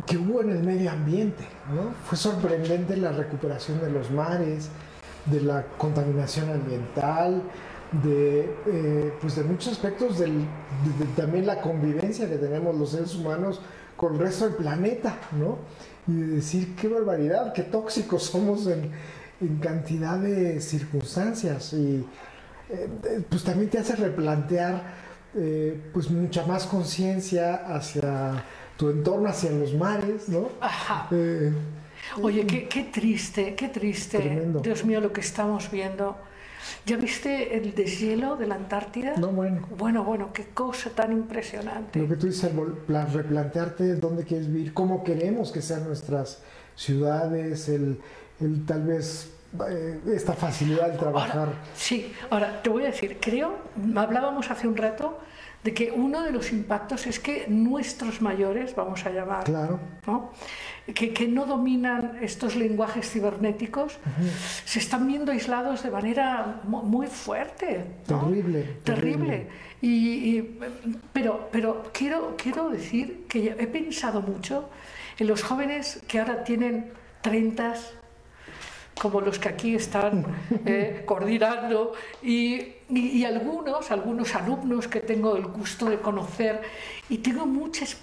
[0.07, 1.91] que hubo en el medio ambiente, ¿no?
[2.05, 4.69] Fue sorprendente la recuperación de los mares,
[5.25, 7.43] de la contaminación ambiental,
[8.03, 10.39] de, eh, pues de muchos aspectos del,
[10.97, 13.61] de, también la convivencia que tenemos los seres humanos
[13.95, 15.57] con el resto del planeta, ¿no?
[16.09, 18.91] Y de decir qué barbaridad, qué tóxicos somos en,
[19.41, 22.03] en cantidad de circunstancias y
[22.69, 24.81] eh, pues también te hace replantear
[25.35, 28.43] eh, pues mucha más conciencia hacia
[28.77, 30.49] tu entorno, hacia los mares, ¿no?
[30.59, 31.07] Ajá.
[31.11, 31.51] Eh,
[32.21, 36.17] Oye, qué, qué, triste, qué triste, Dios mío, lo que estamos viendo.
[36.85, 39.15] ¿Ya viste el deshielo de la Antártida?
[39.17, 39.67] No, bueno.
[39.77, 41.99] Bueno, bueno, qué cosa tan impresionante.
[41.99, 42.51] Lo que tú dices,
[43.13, 46.41] replantearte dónde quieres vivir, cómo queremos que sean nuestras
[46.75, 47.99] ciudades, el,
[48.39, 49.31] el tal vez
[49.67, 51.49] eh, esta facilidad de trabajar.
[51.75, 53.57] sí, ahora te voy a decir, creo,
[53.95, 55.19] hablábamos hace un rato
[55.63, 59.79] de que uno de los impactos es que nuestros mayores, vamos a llamar, claro.
[60.07, 60.31] ¿no?
[60.93, 63.99] Que, que, no dominan estos lenguajes cibernéticos,
[64.65, 67.85] se están viendo aislados de manera muy fuerte.
[68.07, 68.63] Terrible.
[68.83, 69.47] Terrible.
[69.81, 70.41] Y,
[71.13, 74.69] pero pero quiero, quiero decir que he pensado mucho
[75.19, 76.91] en los jóvenes que ahora tienen
[77.21, 77.75] 30,
[78.99, 80.25] como los que aquí están
[80.65, 81.93] eh, coordinando
[82.23, 86.61] y, y, algunos, algunos alumnos que tengo el gusto de conocer
[87.07, 87.97] y tengo, muchas,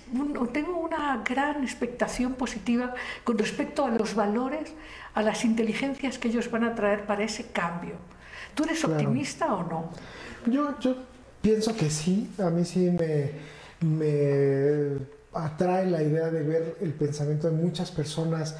[0.52, 2.94] tengo una gran expectación positiva
[3.24, 4.72] con respecto a los valores,
[5.14, 7.94] a las inteligencias que ellos van a traer para ese cambio.
[8.54, 9.90] ¿Tú eres optimista o no?
[10.46, 10.96] Yo, yo
[11.42, 13.32] pienso que sí, a mí sí me,
[13.80, 14.98] me
[15.32, 18.56] atrae la idea de ver el pensamiento de muchas personas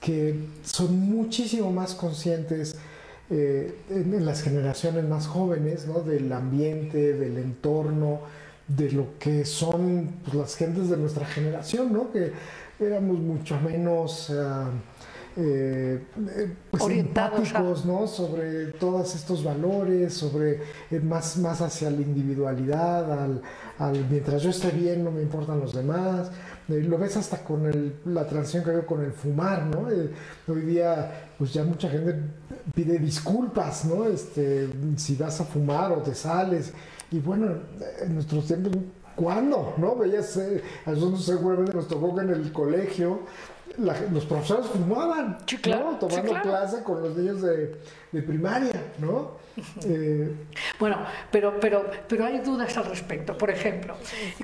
[0.00, 2.76] que son muchísimo más conscientes
[3.30, 6.00] eh, en, las generaciones más jóvenes, ¿no?
[6.00, 8.20] del ambiente, del entorno,
[8.66, 12.10] de lo que son pues, las gentes de nuestra generación, ¿no?
[12.10, 12.32] que
[12.80, 14.32] éramos mucho menos...
[15.36, 16.00] Eh,
[16.72, 18.08] pues empáticos ¿no?
[18.08, 23.40] sobre todos estos valores, sobre eh, más, más hacia la individualidad, al,
[23.78, 26.32] al, mientras yo esté bien no me importan los demás.
[26.70, 29.88] Eh, lo ves hasta con el, la transición que veo con el fumar, ¿no?
[30.48, 32.14] hoy día pues ya mucha gente
[32.74, 34.06] pide disculpas, ¿no?
[34.06, 36.72] Este, si vas a fumar o te sales.
[37.10, 37.54] Y bueno,
[38.02, 38.72] en nuestros tiempos
[39.20, 39.74] ¿Cuándo?
[39.76, 39.96] ¿No?
[39.96, 40.38] Veías,
[40.86, 43.20] a nosotros seguramente nos tocó que en el colegio
[43.78, 45.98] los profesores fumaban, ¿no?
[45.98, 47.76] Tomando clase con los niños de,
[48.12, 49.38] de primaria, ¿no?
[49.84, 50.32] Eh,
[50.78, 50.98] bueno,
[51.30, 53.36] pero, pero, pero hay dudas al respecto.
[53.36, 53.96] Por ejemplo,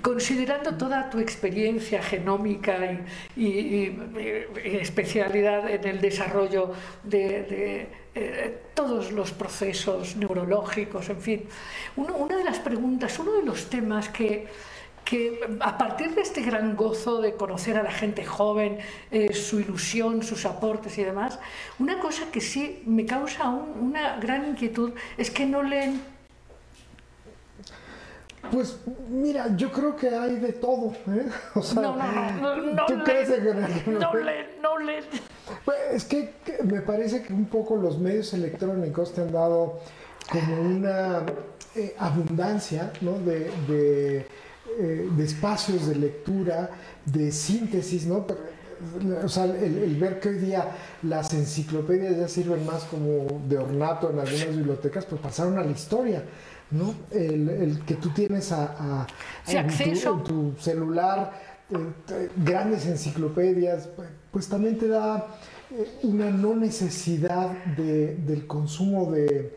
[0.02, 2.76] considerando toda tu experiencia genómica
[3.36, 3.96] y,
[4.54, 11.48] especialidad en el desarrollo de, eh, todos los procesos neurológicos, en fin,
[11.96, 14.46] una de las preguntas, uno de los temas que
[15.06, 18.78] que a partir de este gran gozo de conocer a la gente joven,
[19.12, 21.38] eh, su ilusión, sus aportes y demás,
[21.78, 26.02] una cosa que sí me causa una gran inquietud es que no leen.
[28.50, 30.92] Pues mira, yo creo que hay de todo.
[31.08, 31.28] ¿eh?
[31.54, 33.40] O sea, no, no, no, no, ¿tú crees que
[33.90, 35.04] no, leen, no leen.
[35.64, 39.78] Pues es que, me parece que un poco los medios electrónicos te han dado
[40.30, 41.22] como una
[41.76, 43.12] eh, abundancia ¿no?
[43.20, 44.26] de
[44.78, 46.70] eh, de espacios de lectura,
[47.04, 48.26] de síntesis, ¿no?
[49.24, 50.68] O sea, el, ver que hoy día
[51.02, 55.70] las enciclopedias ya sirven más como de ornato en algunas bibliotecas, pues pasaron a la
[55.70, 56.22] historia,
[56.70, 56.94] ¿no?
[57.10, 59.06] El, que tú tienes a,
[59.46, 61.32] en, tu, celular
[61.70, 65.26] eh, grandes enciclopedias, pues, pues también te da
[65.70, 69.56] eh, una no necesidad del consumo de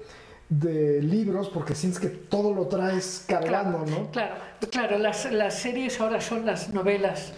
[0.50, 4.10] de libros porque sientes que todo lo traes cargando, ¿no?
[4.12, 4.36] Claro,
[4.72, 7.34] claro, las, las, series ahora son las novelas.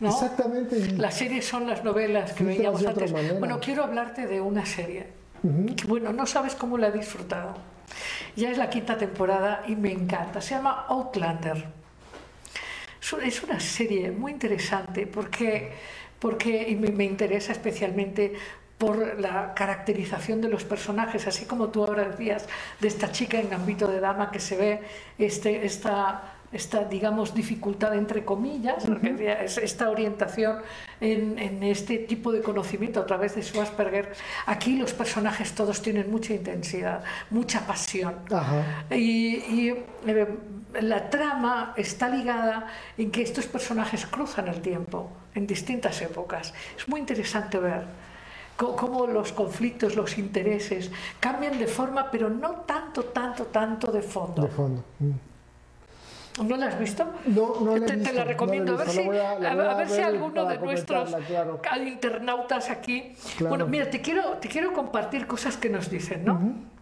[0.00, 0.08] ¿no?
[0.08, 0.92] Exactamente.
[0.92, 3.12] Las series son las novelas que veíamos antes.
[3.38, 5.06] Bueno, quiero hablarte de una serie.
[5.86, 7.54] Bueno, no sabes cómo la he disfrutado.
[8.34, 10.40] Ya es la quinta temporada y me encanta.
[10.40, 11.68] Se llama Outlander.
[13.22, 15.70] Es una serie muy interesante porque,
[16.18, 18.32] porque me interesa especialmente
[18.84, 22.46] por la caracterización de los personajes, así como tú ahora decías
[22.80, 24.80] de esta chica en Gambito de Dama que se ve
[25.18, 28.84] este, esta esta, digamos, dificultad entre comillas,
[29.58, 30.58] esta orientación
[31.00, 34.12] en, este tipo de conocimiento a través de su Asperger.
[34.46, 38.14] Aquí los personajes todos tienen mucha intensidad, mucha pasión.
[38.88, 39.70] Y,
[40.06, 40.28] eh,
[40.80, 42.68] la trama está ligada
[42.98, 46.54] en que estos personajes cruzan el tiempo en distintas épocas.
[46.76, 47.82] Es muy interesante ver
[48.56, 50.90] cómo los conflictos, los intereses
[51.20, 54.42] cambian de forma, pero no tanto, tanto, tanto de fondo.
[54.42, 54.84] De fondo.
[55.00, 56.48] Mm.
[56.48, 57.04] ¿No la has visto?
[57.26, 58.74] No, no la he te, la recomiendo.
[58.74, 61.14] a, ver si, a, ver si alguno de nuestros
[61.86, 63.14] internautas aquí.
[63.38, 66.73] Bueno, mira, te quiero, te quiero compartir cosas que nos dicen, ¿no?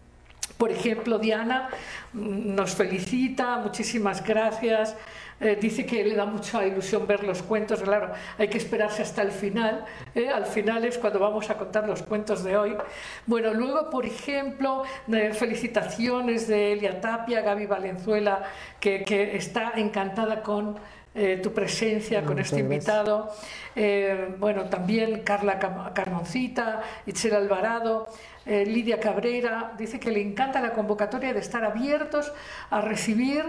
[0.63, 1.67] Por ejemplo, Diana
[2.13, 4.95] nos felicita, muchísimas gracias.
[5.41, 9.23] Eh, dice que le da mucha ilusión ver los cuentos, claro, hay que esperarse hasta
[9.23, 9.83] el final,
[10.15, 10.29] ¿eh?
[10.29, 12.77] al final es cuando vamos a contar los cuentos de hoy.
[13.25, 14.83] Bueno, luego, por ejemplo,
[15.33, 18.43] felicitaciones de Elia Tapia, Gaby Valenzuela,
[18.79, 20.77] que, que está encantada con
[21.13, 23.29] eh, tu presencia con este invitado.
[24.39, 25.59] bueno, también Carla
[25.93, 28.07] Carmoncita, Itzel Alvarado.
[28.45, 32.31] Eh, Lidia Cabrera dice que le encanta la convocatoria de estar abiertos
[32.69, 33.43] a recibir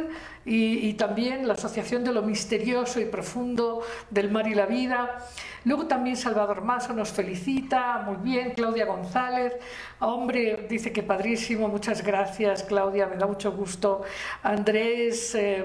[0.44, 5.18] y, también la asociación de lo misterioso y profundo del mar y la vida.
[5.64, 9.54] Luego también Salvador Maso nos felicita, muy bien, Claudia González,
[10.00, 14.02] hombre, dice que padrísimo, muchas gracias Claudia, me da mucho gusto.
[14.42, 15.64] Andrés, eh,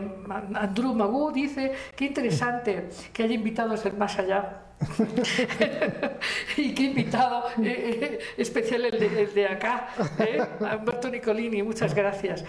[0.56, 4.69] Andrew Magú dice, qué interesante que haya invitados del más allá.
[6.58, 12.46] y qué invitado eh, eh, especial el de, acá, eh, Humberto Nicolini, muchas gracias.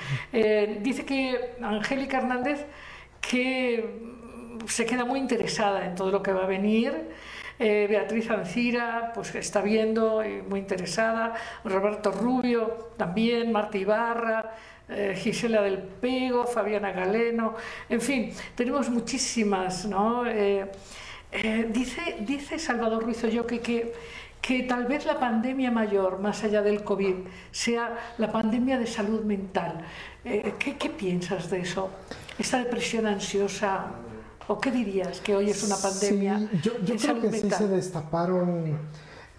[0.81, 2.67] dice que Angélica Hernández
[3.21, 3.85] que
[4.67, 6.95] se queda muy interesada en todo lo que va a venir.
[7.59, 11.35] Beatriz Ancira, pues está viendo muy interesada.
[11.63, 14.55] Roberto Rubio también, Marta Ibarra,
[15.17, 17.55] Gisela del Pego, Fabiana Galeno,
[17.91, 20.25] en fin, tenemos muchísimas, ¿no?
[21.33, 23.61] Eh, dice, dice Salvador Ruiz yo que,
[24.41, 27.15] que, tal vez la pandemia mayor, más allá del COVID,
[27.53, 29.85] sea la pandemia de salud mental.
[30.25, 31.91] Eh, ¿qué, piensas de eso?
[32.39, 33.87] ¿Esta depresión ansiosa?
[34.49, 38.77] ¿O qué dirías que hoy es una pandemia yo, yo creo que sí se destaparon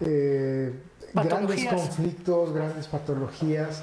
[0.00, 0.72] eh,
[1.12, 3.82] grandes conflictos, grandes patologías.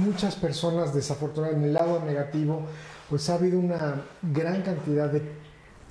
[0.00, 2.66] muchas personas, desafortunadamente, en el lado negativo,
[3.08, 5.22] pues ha habido una gran cantidad de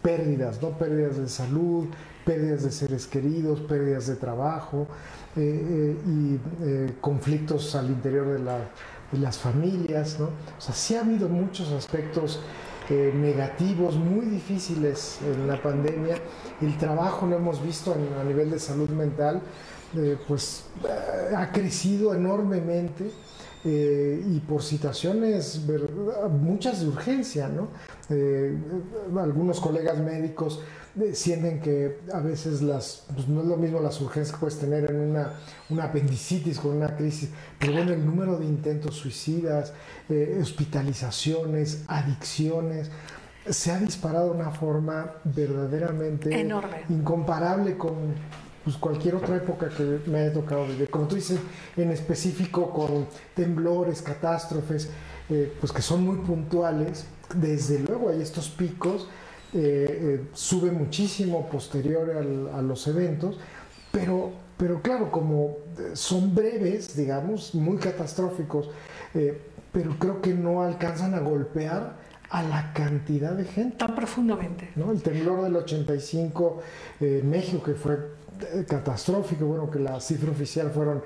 [0.05, 0.69] pérdidas, ¿no?
[0.77, 1.87] Pérdidas de salud,
[2.23, 4.87] pérdidas de seres queridos, pérdidas de trabajo
[5.35, 10.25] eh, eh, y eh, conflictos al interior de, las familias, ¿no?
[10.25, 12.41] O sea, sí ha habido muchos aspectos
[12.89, 16.17] negativos, muy difíciles en la pandemia.
[16.61, 19.41] El trabajo, lo hemos visto a nivel de salud mental,
[20.27, 20.65] pues
[21.35, 23.09] ha crecido enormemente.
[23.67, 25.61] Y por situaciones
[26.29, 27.69] muchas de urgencia, ¿no?
[28.09, 28.55] Eh,
[29.17, 30.61] algunos colegas médicos
[31.01, 34.59] eh, sienten que a veces las, pues no es lo mismo las urgencias que puedes
[34.59, 35.33] tener en una,
[35.69, 39.73] una apendicitis con una crisis, pero bueno, el número de intentos suicidas,
[40.09, 42.91] eh, hospitalizaciones, adicciones,
[43.49, 46.83] se ha disparado de una forma verdaderamente Enorme.
[46.89, 48.15] incomparable con
[48.65, 50.89] pues, cualquier otra época que me haya tocado vivir.
[50.89, 51.39] Como tú dices,
[51.77, 54.89] en específico con temblores, catástrofes,
[55.59, 59.07] pues que son muy puntuales desde luego hay estos picos,
[59.53, 62.11] eh, eh, sube muchísimo posterior
[62.53, 63.37] a los eventos,
[63.91, 68.69] pero, pero claro, como eh, son breves, digamos, muy catastróficos,
[69.71, 71.95] pero creo que no alcanzan a golpear
[72.29, 73.77] a la cantidad de gente.
[73.77, 74.71] Tan profundamente.
[74.75, 74.91] ¿no?
[74.91, 76.61] El temblor del 85
[76.99, 77.97] en México, que fue
[78.67, 81.03] catastrófico, bueno, que la cifra oficial fueron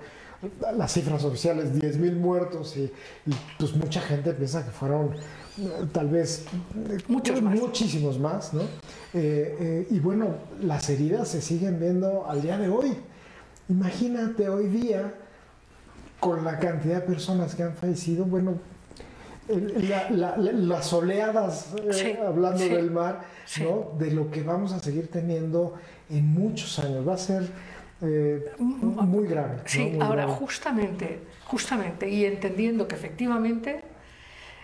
[0.77, 2.83] las cifras oficiales 10.000 muertos y,
[3.25, 5.13] y, pues mucha gente piensa que fueron
[5.91, 6.45] tal vez
[7.07, 7.55] Muchos más.
[7.59, 8.61] muchísimos más, ¿no?
[8.61, 12.95] Eh, eh, y bueno, las heridas se siguen viendo al día de hoy.
[13.67, 15.13] Imagínate hoy día,
[16.19, 18.55] con la cantidad de personas que han fallecido, bueno,
[20.11, 23.21] las oleadas, eh, hablando del mar,
[23.61, 23.91] ¿no?
[23.97, 25.75] De lo que vamos a seguir teniendo
[26.09, 27.07] en muchos años.
[27.07, 27.49] Va a ser
[28.01, 29.57] muy grave.
[29.65, 33.83] Sí, ahora justamente, justamente, y entendiendo que efectivamente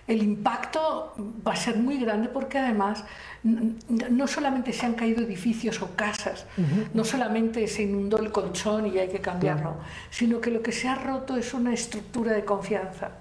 [0.08, 1.14] el impacto
[1.46, 3.04] va a ser muy grande porque además
[3.44, 6.46] no solamente se han caído edificios o casas,
[6.94, 9.78] no solamente se inundó el colchón y hay que cambiarlo,
[10.10, 13.12] sino que lo que se ha roto es una estructura de confianza.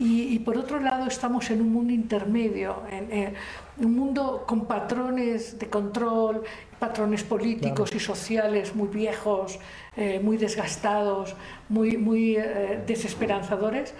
[0.00, 3.34] y, por otro lado estamos en un mundo intermedio, en,
[3.78, 6.42] un mundo con patrones de control,
[6.78, 9.58] patrones políticos y sociales muy viejos,
[9.96, 11.34] eh, muy desgastados,
[11.68, 13.94] muy, muy eh, desesperanzadores.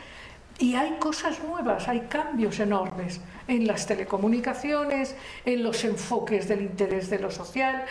[0.58, 5.14] Y hay cosas nuevas, hay cambios enormes en las telecomunicaciones,
[5.44, 7.84] en los enfoques del interés de lo social,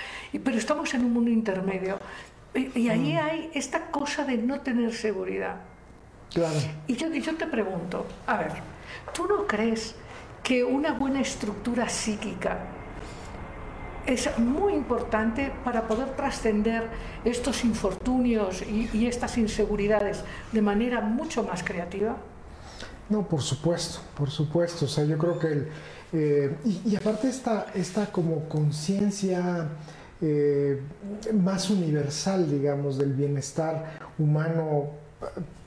[0.44, 2.00] pero estamos en un mundo intermedio.
[2.54, 3.18] Y, ahí mm.
[3.18, 5.58] hay esta cosa de no tener seguridad.
[6.34, 6.60] Claro.
[6.88, 8.52] Y yo, y yo te pregunto, a ver,
[9.14, 9.96] ¿tú no crees
[10.44, 12.60] que una buena estructura psíquica
[14.08, 16.90] es muy importante para poder trascender
[17.26, 22.18] estos infortunios y, estas inseguridades de manera mucho más creativa?
[23.10, 24.86] No, por supuesto, por supuesto.
[24.86, 25.68] O sea, yo creo que el,
[26.14, 26.56] eh,
[26.86, 29.68] y, aparte esta, esta como conciencia
[30.22, 30.82] eh,
[31.34, 34.88] más universal, digamos, del bienestar humano,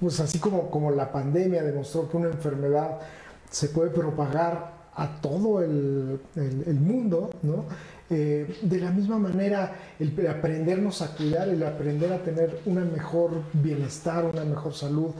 [0.00, 2.98] pues así como, como la pandemia demostró que una enfermedad
[3.50, 6.20] se puede propagar a todo el,
[6.80, 7.64] mundo, ¿no?
[8.12, 13.44] Eh, de la misma manera, el aprendernos a cuidar, el aprender a tener un mejor
[13.52, 15.10] bienestar, una mejor salud,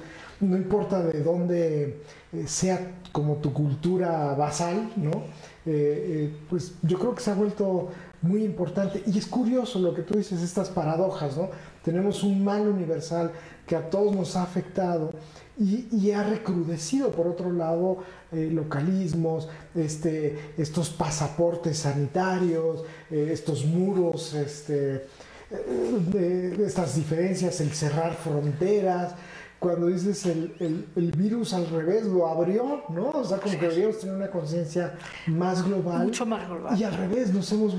[0.40, 5.22] no importa de dónde eh, sea como tu cultura basal, ¿no?
[5.66, 7.90] Eh, pues yo creo que se ha vuelto
[8.22, 9.04] muy importante.
[9.06, 11.48] Y es curioso lo que tú dices, estas paradojas, ¿no?
[11.84, 13.30] Tenemos un mal universal
[13.68, 15.12] que a todos nos ha afectado
[15.58, 17.98] y, ha recrudecido, por otro lado,
[18.32, 25.04] eh, localismos, este, estos pasaportes sanitarios, eh, estos muros, este,
[25.50, 29.14] eh, estas diferencias, el cerrar fronteras.
[29.58, 33.10] Cuando dices el, el, virus al revés lo abrió, ¿no?
[33.10, 34.94] O sea, como que deberíamos tener una conciencia
[35.26, 36.06] más global.
[36.06, 36.80] Mucho más global.
[36.80, 37.74] Y al revés, nos hemos,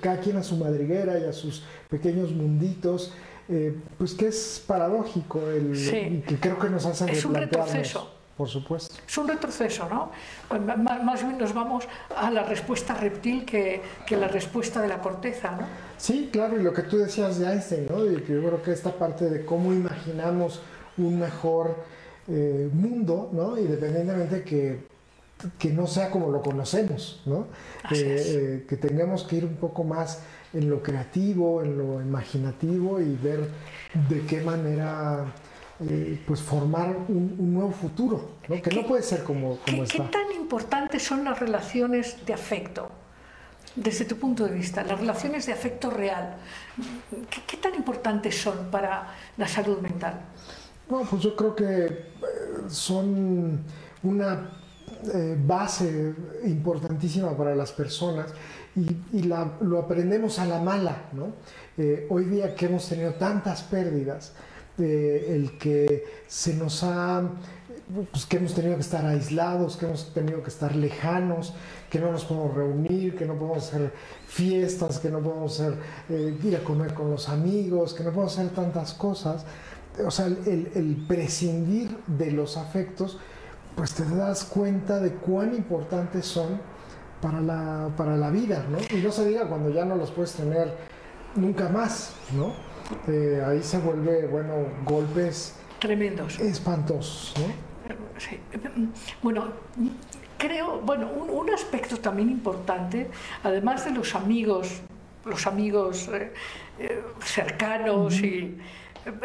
[0.00, 3.12] cada quien a su madriguera y a sus pequeños munditos.
[3.48, 8.12] Eh, pues que es paradójico, el, que creo que nos hace Es un retroceso.
[8.36, 8.94] Por supuesto.
[9.06, 10.10] Es un retroceso, ¿no?
[10.46, 15.00] Pues más, bien nos vamos a la respuesta reptil que, que, la respuesta de la
[15.00, 15.66] corteza, ¿no?
[15.96, 18.04] Sí, claro, y lo que tú decías de Einstein, ¿no?
[18.04, 20.60] Y que yo creo que esta parte de cómo imaginamos
[20.98, 21.76] un mejor
[22.28, 23.56] eh, mundo, ¿no?
[23.58, 24.80] Independientemente que,
[25.58, 27.46] que no sea como lo conocemos, ¿no?
[27.90, 30.20] Eh, que tengamos que ir un poco más
[30.56, 33.48] en lo creativo, en lo imaginativo y ver
[34.08, 35.26] de qué manera
[35.80, 38.62] eh, pues formar un, nuevo futuro, ¿no?
[38.62, 40.04] que no puede ser como, como está.
[40.04, 42.90] ¿Qué tan importantes son las relaciones de afecto?
[43.74, 46.36] Desde tu punto de vista, las relaciones de afecto real,
[47.46, 50.18] ¿qué, tan importantes son para la salud mental?
[50.88, 52.06] No, pues yo creo que eh,
[52.68, 53.60] son
[54.02, 54.50] una
[55.12, 58.26] eh, base importantísima para las personas
[58.74, 61.32] y, lo aprendemos a la mala, ¿no?
[61.78, 64.32] Eh, hoy día que hemos tenido tantas pérdidas,
[64.78, 67.22] eh, el que se nos ha,
[68.10, 71.54] pues que hemos tenido que estar aislados, que hemos tenido que estar lejanos,
[71.90, 73.92] que no nos podemos reunir, que no podemos hacer
[74.26, 75.62] fiestas, que no podemos
[76.42, 79.44] ir a comer con los amigos, que no podemos hacer tantas cosas.
[80.04, 83.18] O sea, el, el prescindir de los afectos,
[83.76, 86.58] pues te das cuenta de cuán importantes son
[87.20, 88.78] para la, para la vida, ¿no?
[88.96, 90.72] Y no se diga cuando ya no los puedes tener
[91.34, 92.54] nunca más, ¿no?
[93.06, 94.54] Eh, ahí se vuelve, bueno,
[94.84, 97.66] golpes tremendos, espantosos, ¿no?
[98.18, 98.40] Sí.
[99.22, 99.48] Bueno,
[100.38, 103.10] creo, bueno, un, aspecto también importante,
[103.42, 104.80] además de los amigos,
[105.24, 106.32] los amigos eh,
[106.78, 108.56] eh, cercanos y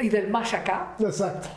[0.01, 0.95] y del más acá.
[0.99, 1.49] Exacto.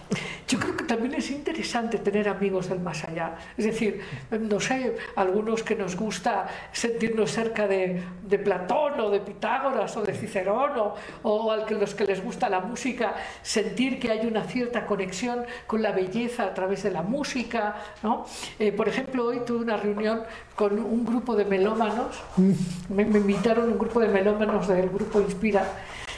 [0.47, 3.35] Yo creo que también es interesante tener amigos del más allá.
[3.57, 4.01] Es decir,
[4.31, 10.03] no sé, algunos que nos gusta sentirnos cerca de, de Platón o de Pitágoras o
[10.03, 10.73] de Cicerón
[11.23, 15.83] o, a los que les gusta la música, sentir que hay una cierta conexión con
[15.83, 17.77] la belleza a través de la música.
[18.03, 18.27] ¿no?
[18.59, 20.23] Eh, por ejemplo, hoy tuve una reunión
[20.55, 22.53] con un grupo de melómanos, mm.
[22.91, 25.65] me, me invitaron un grupo de melómanos del grupo Inspira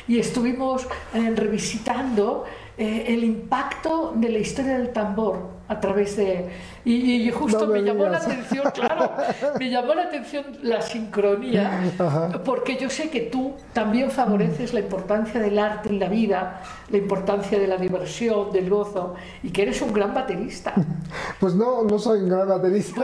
[0.09, 2.45] y estuvimos eh, revisitando
[2.79, 6.49] eh, el impacto de la historia del tambor a través de...
[6.85, 9.11] Y, justo me, llamó la atención, claro,
[9.59, 11.81] me llamó la atención la sincronía,
[12.45, 16.99] porque yo sé que tú también favoreces la importancia del arte en la vida, la
[16.99, 20.75] importancia de la diversión, del gozo, y que eres un gran baterista.
[21.41, 23.03] Pues no, no soy un gran baterista,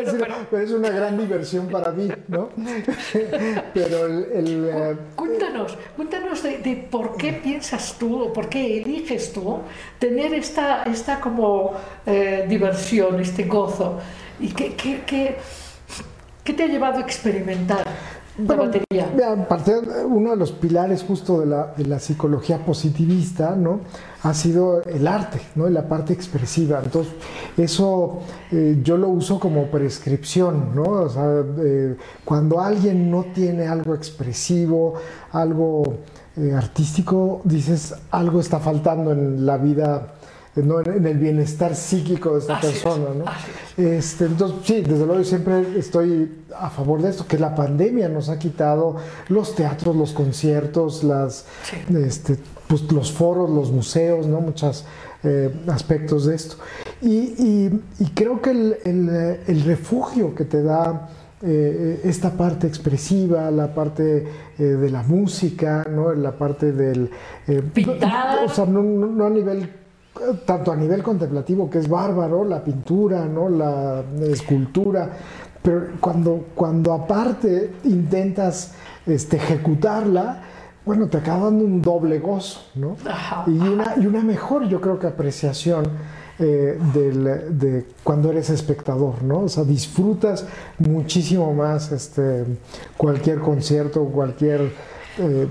[0.51, 2.49] pero, es una gran diversión para mí, ¿no?
[3.75, 4.71] pero el...
[4.73, 9.59] Eh, cuéntanos, cuéntanos de, por qué piensas tú, o por qué eliges tú
[9.99, 11.73] tener esta, esta como...
[12.07, 13.99] Eh, diversión, este gozo.
[14.39, 17.87] ¿Y qué, qué, qué, te ha llevado a experimentar
[18.37, 18.71] Bueno,
[20.07, 23.81] uno de los pilares justo de la, de la, psicología positivista, ¿no?
[24.23, 25.69] Ha sido el arte, ¿no?
[25.69, 26.81] la parte expresiva.
[26.83, 27.13] Entonces,
[27.57, 30.85] eso eh, yo lo uso como prescripción, ¿no?
[30.85, 34.95] O sea, eh, cuando alguien no tiene algo expresivo,
[35.33, 35.83] algo
[36.37, 40.15] eh, artístico, dices, algo está faltando en la vida
[40.55, 43.07] en el bienestar psíquico de esta persona.
[43.17, 43.25] ¿no?
[43.77, 48.09] Este, entonces, sí, desde luego yo siempre estoy a favor de esto, que la pandemia
[48.09, 48.97] nos ha quitado
[49.29, 51.47] los teatros, los conciertos, las,
[51.95, 52.37] este,
[52.69, 54.41] pues, los foros, los museos, ¿no?
[54.41, 54.85] muchos
[55.25, 56.57] eh, aspectos de esto.
[57.01, 57.71] Y,
[58.15, 61.09] creo que el, refugio que te da
[61.43, 64.29] eh, esta parte expresiva, la parte
[64.59, 66.13] eh, de la música, ¿no?
[66.13, 67.11] la parte del...
[67.73, 68.45] Pintar.
[68.45, 69.82] O sea, no, no a nivel
[70.45, 73.49] tanto a nivel contemplativo, que es bárbaro, la pintura, ¿no?
[73.49, 75.11] la escultura,
[75.63, 78.73] pero cuando, cuando aparte intentas
[79.07, 80.43] este, ejecutarla,
[80.85, 82.97] bueno, te acaba dando un doble gozo, ¿no?
[83.47, 85.85] Y una, y una mejor, yo creo que apreciación
[86.41, 89.41] eh, de cuando eres espectador, ¿no?
[89.41, 90.45] O sea, disfrutas
[90.79, 92.45] muchísimo más este,
[92.97, 94.73] cualquier concierto, cualquier
[95.19, 95.47] eh,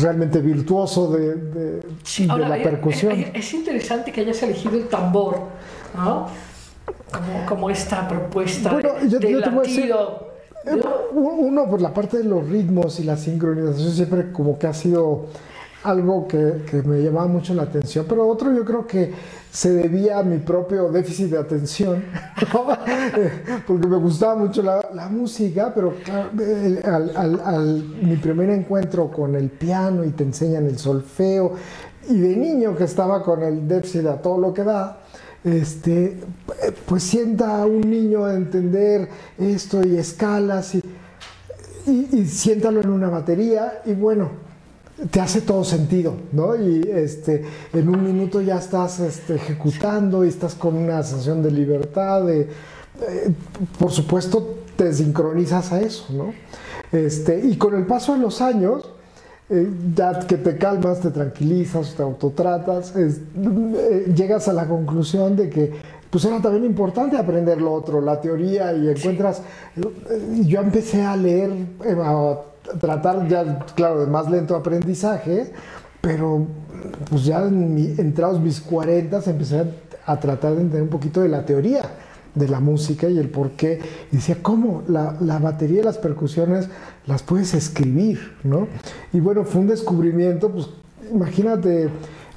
[0.00, 1.82] realmente virtuoso de,
[2.26, 3.12] la eh, percusión.
[3.12, 5.40] Eh, es, interesante que hayas elegido el tambor,
[5.96, 6.28] ¿no?
[7.48, 9.50] Como, esta propuesta bueno, yo, de, yo te
[11.12, 15.26] uno por la parte de los ritmos y la sincronización siempre como que ha sido
[15.82, 19.12] algo que, que me llamaba mucho la atención, pero otro yo creo que
[19.50, 22.04] se debía a mi propio déficit de atención,
[23.66, 25.94] porque me gustaba mucho la, música, pero
[26.84, 31.54] al, mi primer encuentro con el piano y te enseñan el solfeo,
[32.08, 35.00] y de niño que estaba con el déficit a todo lo que da,
[35.42, 36.18] este,
[36.86, 39.08] pues sienta a un niño a entender
[39.38, 40.82] esto y escalas y,
[41.86, 44.49] y siéntalo en una batería y bueno,
[45.10, 46.56] te hace todo sentido, ¿no?
[46.56, 51.50] Y este, en un minuto ya estás este, ejecutando y estás con una sensación de
[51.50, 52.48] libertad, de, eh,
[53.78, 56.34] por supuesto te sincronizas a eso, ¿no?
[56.92, 58.90] Este, y con el paso de los años,
[59.48, 65.48] eh, ya que te calmas, te tranquilizas, te autotratas, eh, llegas a la conclusión de
[65.48, 69.42] que pues era también importante aprender lo otro, la teoría, y encuentras,
[70.44, 71.52] yo empecé a leer,
[72.02, 72.49] a
[72.80, 75.52] tratar ya, claro, de más lento aprendizaje,
[76.00, 76.46] pero
[77.08, 79.64] pues ya en entrados mis 40 empecé
[80.06, 81.82] a, tratar de entender un poquito de la teoría
[82.34, 83.80] de la música y el por qué.
[84.12, 84.82] Y decía, ¿cómo?
[84.88, 86.68] La, la, batería y las percusiones
[87.06, 88.68] las puedes escribir, ¿no?
[89.12, 90.68] Y bueno, fue un descubrimiento, pues
[91.12, 91.88] imagínate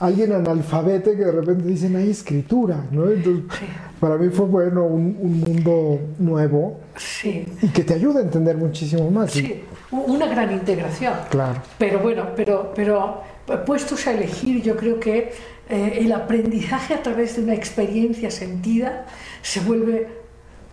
[0.04, 3.10] alguien analfabete que de repente dicen hay escritura, ¿no?
[3.10, 3.46] Entonces,
[4.02, 7.46] para mí fue bueno un, un mundo nuevo sí.
[7.62, 9.32] y que te ayuda a entender muchísimo más.
[9.32, 11.14] Sí, una gran integración.
[11.30, 11.62] Claro.
[11.78, 13.22] Pero bueno, pero, pero
[13.66, 15.32] puestos a elegir, yo creo que
[15.70, 19.06] eh, el aprendizaje a través de una experiencia sentida
[19.42, 20.10] se vuelve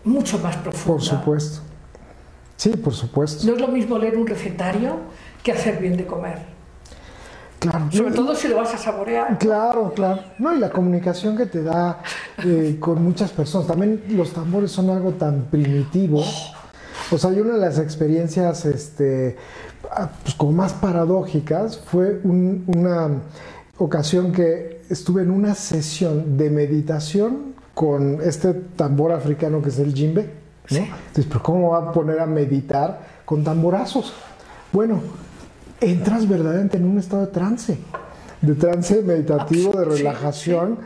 [0.03, 0.95] mucho más profundo.
[0.95, 1.61] Por supuesto.
[2.57, 3.47] Sí, por supuesto.
[3.47, 4.97] No es lo mismo leer un recetario
[5.45, 6.50] que hacer bien de comer.
[7.61, 7.93] Claro.
[7.93, 9.39] Sobre todo si lo vas a saborear.
[9.39, 10.23] Claro, claro.
[10.39, 11.99] No, y la comunicación que te da
[12.43, 13.69] eh, con muchas personas.
[13.69, 16.25] También los tambores son algo tan primitivo.
[17.11, 19.37] O sea, y una de las experiencias este,
[19.91, 23.11] ah, pues, como más paradójicas fue una
[23.77, 29.93] ocasión que estuve en una sesión de meditación con este tambor africano que es el
[29.93, 30.31] jimbe.
[30.71, 30.79] ¿no?
[30.79, 34.15] Entonces, ¿pero cómo va a poner a meditar con tamborazos?
[34.73, 35.01] Bueno,
[35.81, 37.79] entras verdaderamente en un estado de trance,
[38.41, 40.79] de trance meditativo, de relajación,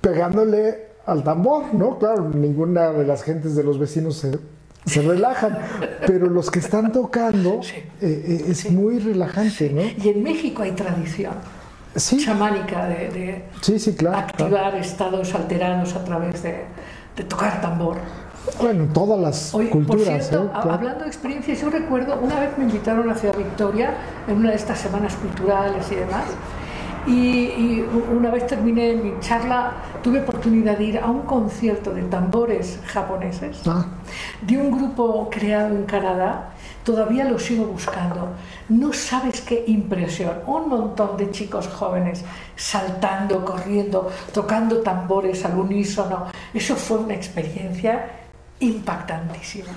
[0.00, 1.98] pegándole al tambor, ¿no?
[1.98, 4.38] Claro, ninguna de las gentes de los vecinos se,
[4.84, 5.58] se relajan,
[6.06, 9.82] pero los que están tocando eh, eh, es muy relajante, ¿no?
[9.82, 11.34] Y en México hay tradición
[11.96, 13.44] chamánica de,
[14.12, 16.64] activar estados alterados a través de,
[17.16, 17.96] de tocar tambor.
[18.58, 19.86] Bueno, todas las culturas.
[19.86, 20.50] Por cierto, ¿eh?
[20.52, 23.94] hablando de experiencias, yo recuerdo, una vez me invitaron a Ciudad Victoria
[24.26, 26.24] en una de estas semanas culturales y demás,
[27.06, 27.82] y,
[28.12, 29.72] una vez terminé mi charla,
[30.02, 33.86] tuve oportunidad de ir a un concierto de tambores japoneses ah.
[34.42, 36.50] de un grupo creado en Canadá.
[36.84, 38.28] Todavía lo sigo buscando.
[38.68, 40.40] No sabes qué impresión.
[40.46, 42.24] Un montón de chicos jóvenes
[42.56, 46.26] saltando, corriendo, tocando tambores al unísono.
[46.52, 48.19] Eso fue una experiencia
[48.60, 49.68] impactantísima.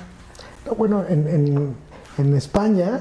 [0.78, 1.76] Bueno, en,
[2.18, 3.00] en, España,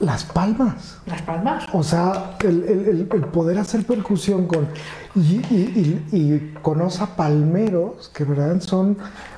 [0.00, 0.98] las palmas.
[1.06, 1.64] Las palmas.
[1.72, 4.66] O sea, el, poder hacer percusión con.
[5.14, 8.96] Y, y, y, con Osa Palmeros, que verdad son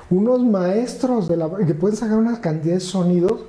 [0.08, 1.50] unos maestros de la.
[1.66, 3.40] que pueden sacar una cantidad de sonidos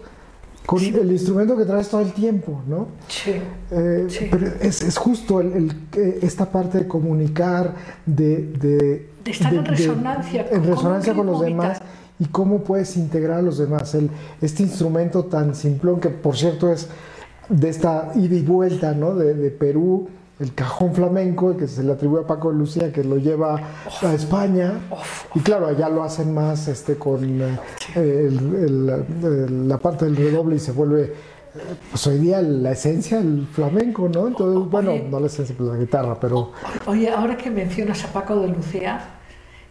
[0.65, 2.87] con el instrumento que traes todo el tiempo, ¿no?
[3.07, 3.35] Sí.
[3.71, 4.27] Eh, Sí.
[4.29, 7.73] Pero es, es justo el- el- eh, esta parte de comunicar,
[8.05, 8.37] de...
[8.59, 11.87] De, De estar en resonancia en con- resonancia con los demás vital.
[12.19, 13.93] y cómo puedes integrar a los demás.
[13.95, 14.09] El,
[14.41, 16.87] este instrumento tan simplón que, por cierto, es
[17.49, 19.15] de esta ida y vuelta, ¿no?
[19.15, 20.09] De, de Perú,
[20.39, 23.59] el cajón flamenco, que se le atribuye a Paco de Lucía, que lo lleva
[24.03, 24.73] a España.
[25.33, 27.57] Y claro, allá lo hacen más este, con eh,
[27.95, 31.13] el- el- el- la parte del redoble y se vuelve, eh,
[31.89, 34.27] pues hoy día la esencia del flamenco, ¿no?
[34.27, 35.07] Entonces, bueno, Oye.
[35.09, 36.51] no la esencia, pues la guitarra, pero
[36.85, 38.99] Oye, ahora que mencionas a Paco de Lucía,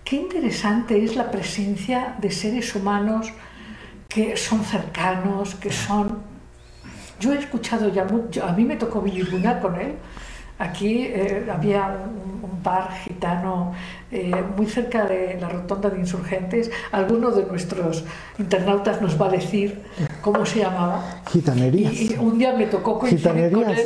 [0.06, 3.32] qué interesante es la presencia de seres humanos
[4.08, 6.18] que son cercanos, que son...
[7.18, 9.94] Yo he escuchado ya mucho, a mí me tocó vivir una con él.
[10.58, 13.74] Aquí eh, había un, un bar gitano
[14.10, 16.70] eh, muy cerca de la rotonda de insurgentes.
[16.92, 18.04] Alguno de nuestros
[18.38, 19.82] internautas nos va a decir
[20.22, 21.20] cómo se llamaba.
[21.30, 21.92] gitanerías.
[21.92, 23.78] Y, y un día me tocó coincidir con él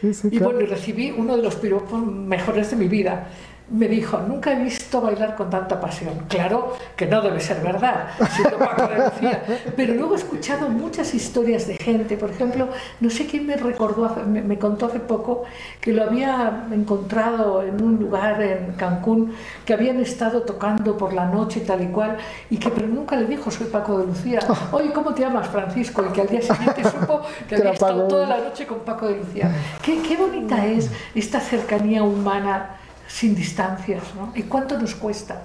[0.00, 0.52] Sí, sí, y claro.
[0.52, 3.28] bueno, y recibí uno de los piropos mejores de mi vida.
[3.68, 6.14] Me dijo, nunca he visto bailar con tanta pasión.
[6.28, 8.10] Claro que no debe ser verdad,
[8.58, 9.42] Paco de Lucía.
[9.74, 12.16] Pero luego he escuchado muchas historias de gente.
[12.16, 12.68] Por ejemplo,
[13.00, 15.42] no sé quién me recordó, me, me contó hace poco
[15.80, 21.26] que lo había encontrado en un lugar en Cancún, que habían estado tocando por la
[21.26, 22.18] noche tal y cual,
[22.50, 24.38] y que pero nunca le dijo, soy Paco de Lucía.
[24.70, 26.04] Oye, ¿cómo te llamas, Francisco?
[26.08, 29.16] Y que al día siguiente supo que había estado toda la noche con Paco de
[29.16, 29.50] Lucía.
[29.82, 32.76] Qué, qué bonita es esta cercanía humana
[33.08, 34.32] sin distancias, ¿no?
[34.34, 35.42] ¿Y cuánto nos cuesta?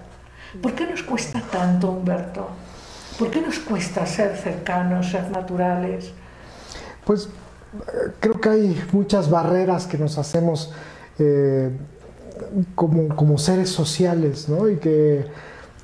[0.61, 2.49] ¿Por qué nos cuesta tanto, Humberto?
[3.17, 6.11] ¿Por qué nos cuesta ser cercanos, ser naturales?
[7.05, 7.29] Pues
[8.19, 10.73] creo que hay muchas barreras que nos hacemos
[11.19, 11.71] eh,
[12.75, 14.67] como, como seres sociales, ¿no?
[14.67, 15.25] Y que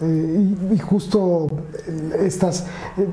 [0.02, 1.48] eh, y, justo
[1.88, 2.66] eh, estas,
[2.98, 3.08] eh,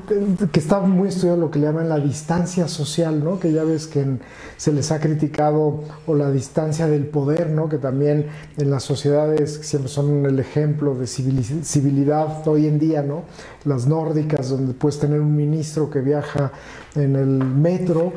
[0.51, 3.39] que está muy estudiado lo que le llaman la distancia social, ¿no?
[3.39, 4.19] Que ya ves que en-
[4.57, 7.69] se les ha criticado, o la distancia del poder, ¿no?
[7.69, 8.27] Que también
[8.57, 13.23] en las sociedades siempre son el ejemplo de civili- civilidad hoy en día, ¿no?
[13.65, 16.51] Las nórdicas, donde puedes tener un ministro que viaja
[16.95, 18.13] en el metro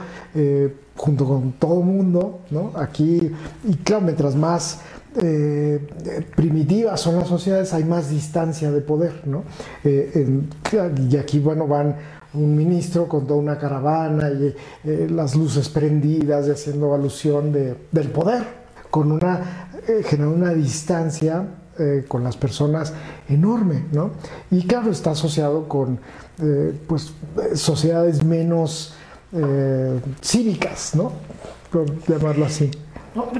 [0.94, 2.72] junto con todo el mundo, ¿no?
[2.76, 3.32] Aquí,
[3.64, 4.80] y claro, mientras más
[5.20, 5.80] eh,
[6.36, 9.44] primitivas son las sociedades, hay más distancia de poder, ¿no?
[9.84, 10.40] Eh,
[11.10, 11.96] y aquí, bueno, van
[12.34, 14.54] un ministro con toda una caravana y
[14.84, 18.42] eh, las luces prendidas y haciendo alusión de- del poder,
[18.90, 19.70] con una,
[20.04, 21.46] generando una distancia
[22.08, 22.92] con las personas
[23.28, 24.10] enorme, ¿no?
[24.50, 26.00] Y claro, está asociado con,
[26.88, 27.12] pues,
[27.54, 28.94] sociedades menos
[30.20, 31.12] cívicas, ¿no?
[31.70, 32.70] Por llamarlo así.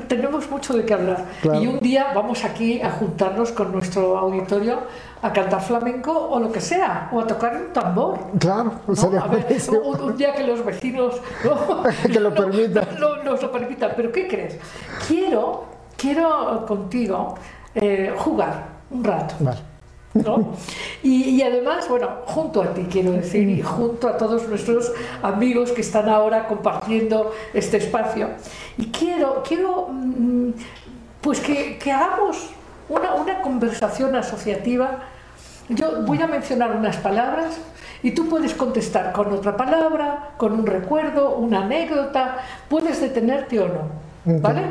[0.08, 1.24] Tenemos mucho de qué hablar.
[1.42, 1.62] Claro.
[1.62, 4.80] Y un día vamos aquí a juntarnos con nuestro auditorio
[5.22, 8.18] a cantar flamenco o lo que sea, o a tocar un tambor.
[8.38, 8.96] Claro, ¿no?
[8.96, 9.46] sería A ver,
[9.82, 11.82] un, un día que los vecinos ¿no?
[12.12, 12.86] Que lo permitan.
[12.98, 13.92] no, nos lo permitan.
[13.96, 14.58] Pero ¿qué crees?
[15.06, 15.64] Quiero,
[15.96, 17.34] quiero contigo
[17.74, 19.34] eh, jugar un rato.
[19.40, 19.58] Vale.
[20.14, 20.54] ¿no?
[21.02, 25.70] Y, y además, bueno, junto a ti quiero decir, y junto a todos nuestros amigos
[25.72, 28.28] que están ahora compartiendo este espacio.
[28.78, 30.50] Y quiero, quiero mm,
[31.20, 32.50] pues que, hagamos
[32.88, 35.00] una, una conversación asociativa.
[35.68, 37.58] Yo voy a mencionar unas palabras
[38.02, 43.68] y tú puedes contestar con otra palabra, con un recuerdo, una anécdota, puedes detenerte o
[43.68, 44.07] no.
[44.40, 44.62] ¿Vale?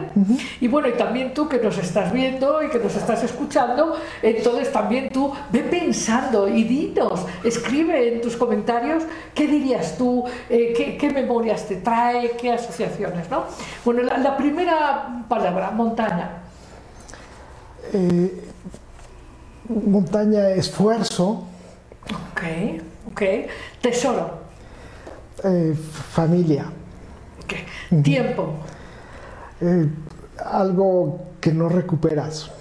[0.61, 4.71] Y bueno, y también tú que nos estás viendo y que nos estás escuchando, entonces
[4.71, 9.03] también tú ve pensando y dinos, escribe en tus comentarios
[9.33, 13.45] qué dirías tú, eh, qué, qué memorias te trae, qué asociaciones, ¿no?
[13.83, 16.29] Bueno, la, la primera palabra, montaña.
[17.93, 18.43] Eh,
[19.69, 21.45] montaña, esfuerzo,
[22.31, 22.43] Ok,
[23.11, 23.21] ok.
[23.81, 24.39] Tesoro.
[25.43, 25.73] eh,
[26.13, 26.65] familia,
[27.43, 28.01] ok.
[28.03, 28.53] Tiempo.
[29.61, 29.87] Eh,
[30.43, 32.51] algo que no recuperas.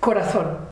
[0.00, 0.68] Corazón.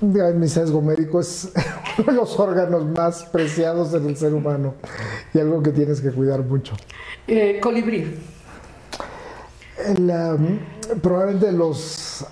[0.00, 1.50] Mi sesgo médico es
[1.98, 4.74] uno de los órganos más preciados en el ser humano
[5.32, 6.74] y algo que tienes que cuidar mucho.
[7.26, 8.18] Eh, colibrí.
[9.86, 10.58] El, um,
[11.00, 12.24] probablemente los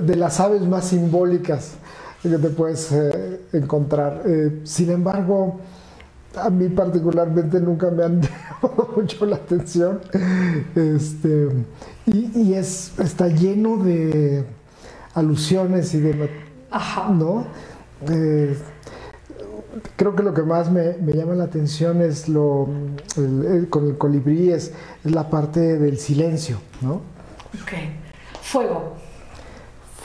[0.00, 1.74] de las aves más simbólicas
[2.22, 4.22] que te puedes eh, encontrar.
[4.26, 5.60] Eh, sin embargo,
[6.36, 8.20] a mí particularmente nunca me han
[8.62, 10.00] llamado mucho la atención.
[10.74, 11.48] Este,
[12.06, 14.44] y y es, está lleno de
[15.14, 16.30] alusiones y de
[16.70, 17.08] Ajá.
[17.10, 17.46] ¿no?
[18.08, 18.56] Eh,
[19.96, 22.68] creo que lo que más me, me llama la atención es lo
[23.16, 24.72] el- el- con el colibrí es,
[25.04, 26.94] es la parte del silencio, ¿no?
[27.60, 27.72] Ok.
[28.42, 28.94] Fuego.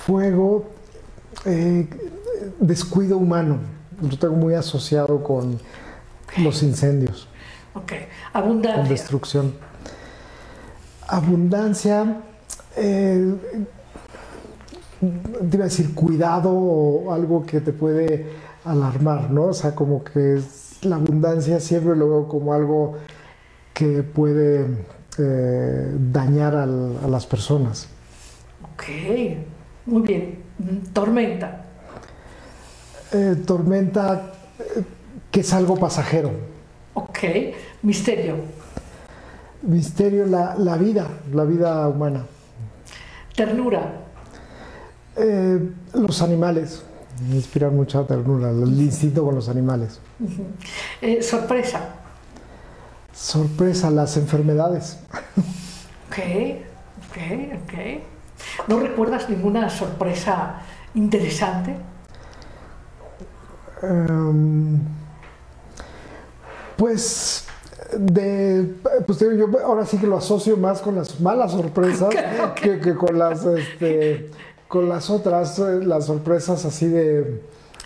[0.05, 0.65] Fuego,
[1.45, 1.87] eh,
[2.59, 3.57] descuido humano.
[4.01, 5.57] Lo tengo muy asociado con,
[6.37, 7.27] los incendios.
[7.73, 7.93] Ok.
[8.33, 8.81] Abundancia.
[8.81, 9.53] Con destrucción.
[11.07, 12.21] Abundancia,
[12.77, 13.35] eh,
[15.49, 18.25] te iba a decir cuidado o algo que te puede
[18.63, 19.45] alarmar, ¿no?
[19.45, 20.41] O sea, como que
[20.81, 22.97] la abundancia siempre lo veo como algo
[23.73, 24.65] que puede
[25.17, 27.87] eh, dañar a las personas.
[28.73, 28.83] Ok,
[29.85, 30.43] muy bien.
[30.93, 31.65] Tormenta.
[33.11, 34.33] Eh, tormenta,
[35.35, 36.31] que es algo pasajero.
[36.93, 37.19] Ok,
[37.81, 38.37] misterio.
[39.63, 42.25] Misterio, la, la vida, la vida humana.
[43.35, 43.81] Ternura.
[45.17, 45.59] Eh,
[45.93, 46.85] los animales,
[47.27, 49.99] me inspiran mucha ternura, el instinto con los animales.
[51.01, 51.81] Eh, sorpresa.
[53.13, 54.99] Sorpresa, las enfermedades.
[56.07, 56.17] Ok,
[57.09, 57.17] ok,
[57.61, 58.69] ok.
[58.69, 60.61] ¿No recuerdas ninguna sorpresa
[60.93, 61.75] interesante?
[63.83, 64.79] Em,
[66.77, 67.45] pues
[67.97, 68.73] de
[69.05, 72.13] pues yo ahora sí que lo asocio más con las malas sorpresas
[72.55, 74.29] Que, con las este,
[74.67, 77.41] con las otras eh, las sorpresas así de,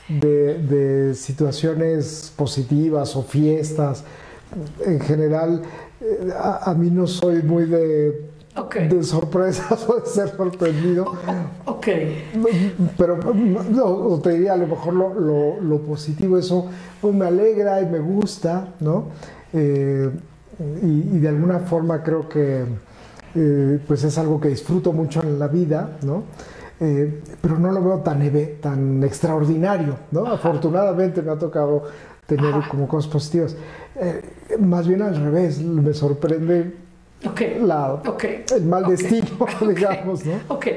[0.09, 4.03] de, situaciones positivas o fiestas.
[4.85, 5.61] En general
[6.01, 11.05] eh, a, mí no soy muy de de sorpresas o de ser sorprendido.
[11.65, 11.87] Ok.
[12.97, 16.67] Pero no, te diría a lo mejor lo, lo, positivo, eso
[17.01, 19.07] pues, me alegra y me gusta, ¿no?
[19.53, 20.09] Eh,
[20.81, 22.65] y, de alguna forma creo que
[23.35, 26.23] eh, pues es algo que disfruto mucho en la vida, ¿no?
[26.81, 28.21] Eh, pero no lo veo tan,
[28.61, 30.25] tan extraordinario, ¿no?
[30.25, 31.83] Afortunadamente me ha tocado
[32.25, 33.55] tener como cosas positivas.
[34.59, 36.88] más bien al revés, me sorprende
[37.61, 38.01] la,
[38.55, 40.33] el mal destino, digamos, ¿no?
[40.47, 40.67] Ok,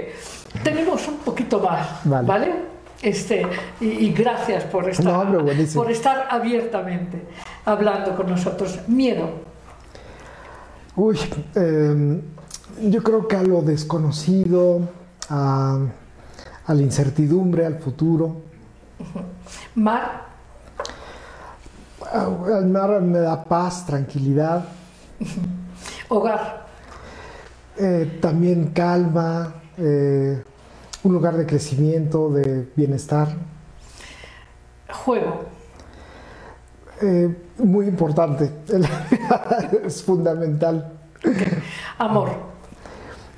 [0.63, 2.73] tenemos un poquito más, ¿vale?
[3.01, 3.45] Este,
[3.81, 5.27] y, gracias por estar,
[5.75, 7.27] por estar abiertamente
[7.65, 8.79] hablando con nosotros.
[8.87, 9.29] Miedo.
[10.95, 11.19] Uy,
[11.57, 12.21] em,
[12.81, 14.83] yo creo que a lo desconocido,
[15.29, 15.79] a,
[16.67, 18.37] a, la incertidumbre, al futuro.
[19.75, 20.27] Mar.
[22.57, 24.65] El mar me da paz, tranquilidad.
[26.13, 26.67] Hogar.
[27.79, 30.43] Eh, también calma, eh,
[31.05, 33.29] un lugar de crecimiento, de bienestar.
[34.91, 35.45] Juego.
[37.01, 38.51] Eh, muy importante,
[39.85, 40.93] es fundamental.
[41.97, 42.29] Amor.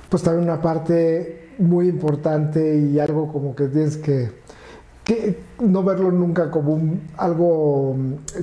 [0.09, 4.31] Pues también una parte muy importante y algo como que tienes que,
[5.05, 7.95] que no verlo nunca como un, algo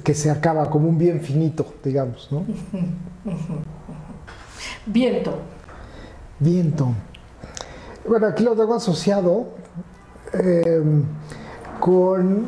[0.03, 2.47] que se acaba, como un bien finito, digamos, ¿no?
[4.87, 5.39] Viento.
[6.39, 6.89] Viento.
[8.09, 9.47] Bueno, aquí lo tengo asociado
[10.33, 11.05] em,
[11.79, 12.47] con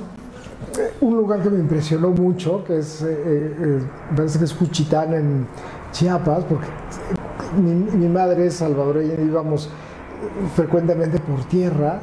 [1.01, 3.83] un lugar que me impresionó mucho, que es, eh, eh,
[4.17, 5.47] parece que es Juchitán en
[5.93, 6.67] Chiapas, porque
[7.57, 9.69] mi, madre es salvadoreña y íbamos
[10.57, 12.01] frecuentemente por tierra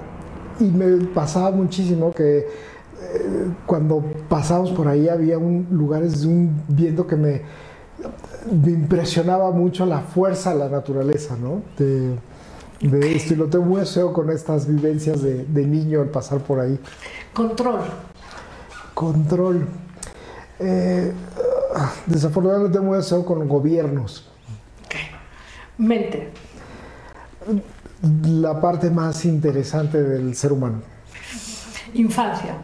[0.60, 2.46] y me pasaba muchísimo que eh,
[3.66, 7.42] cuando pasábamos por ahí había un, lugares de un viento que me
[8.50, 11.62] me impresionaba mucho la fuerza de la naturaleza, ¿no?
[11.78, 12.18] De,
[13.16, 16.80] esto, y lo tengo muy asociado con estas vivencias de, niño al pasar por ahí.
[17.34, 17.82] Control.
[18.94, 19.68] Control.
[20.60, 21.14] Eh,
[22.08, 24.28] desafortunadamente muy asociado con gobiernos.
[25.78, 26.32] Mente.
[28.26, 30.82] La parte más interesante del ser humano.
[31.94, 32.58] Infancia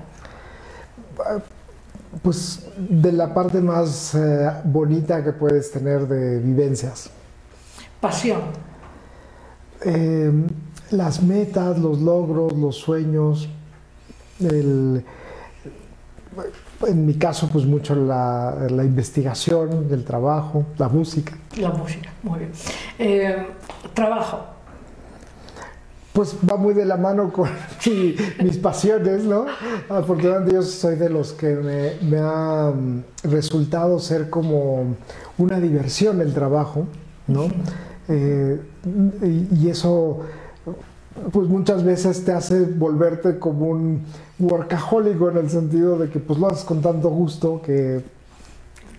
[2.21, 7.09] pues de la parte más eh, bonita que puedes tener de vivencias.
[7.99, 8.41] Pasión.
[9.85, 10.31] Eh,
[10.91, 13.49] las metas, los logros, los sueños,
[14.39, 15.03] en
[17.05, 21.33] mi caso, pues mucho la, investigación, el trabajo, la música.
[21.57, 22.51] La música, muy bien.
[22.99, 23.47] Eh,
[23.93, 24.56] trabajo
[26.17, 27.47] pues va muy de la mano con
[28.43, 29.45] mis pasiones, ¿no?
[29.87, 34.95] Afortunadamente yo soy de los que me, ha mm, resultado ser como
[35.37, 36.87] una diversión el trabajo,
[37.27, 37.49] ¿no?
[38.09, 38.59] Eh,
[39.21, 40.21] y, eso
[41.31, 44.03] pues muchas veces te hace volverte como un
[44.39, 48.01] workahólico en el sentido de que pues lo haces con tanto gusto que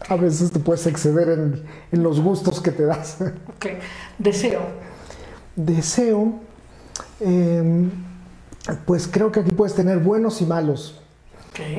[0.09, 3.19] a veces te puedes exceder en, en los gustos que te das.
[3.57, 3.67] Ok,
[4.21, 4.61] deseo.
[5.57, 6.48] Deseo
[7.21, 7.91] Em,
[8.87, 11.01] pues creo que aquí puedes tener buenos y malos.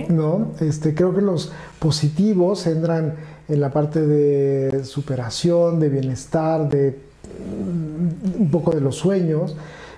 [0.10, 0.52] ¿no?
[0.60, 3.16] Este, creo que los positivos entran
[3.48, 9.56] en la parte de superación, de bienestar, de mm, un poco de los sueños.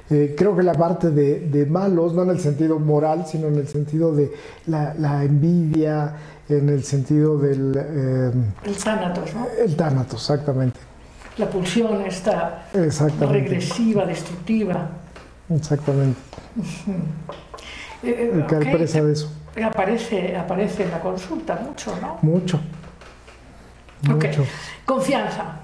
[0.10, 3.56] Eh, creo que la parte de, de, malos, no en el sentido moral, sino en
[3.56, 4.32] el sentido de
[4.68, 6.16] la, la envidia,
[6.50, 7.74] en el sentido del...
[7.76, 8.32] Eh,
[8.66, 9.48] el tánatos, ¿no?
[9.58, 10.80] El tánatos, exactamente.
[11.38, 15.01] La pulsión está regresiva, destructiva.
[15.56, 16.20] Exactamente.
[18.04, 18.74] Eh, que okay.
[18.88, 19.32] de eso.
[19.64, 22.18] Aparece, aparece en la consulta mucho, ¿no?
[22.24, 22.60] Mucho.
[24.02, 24.44] Mucho.
[24.84, 25.60] Confianza.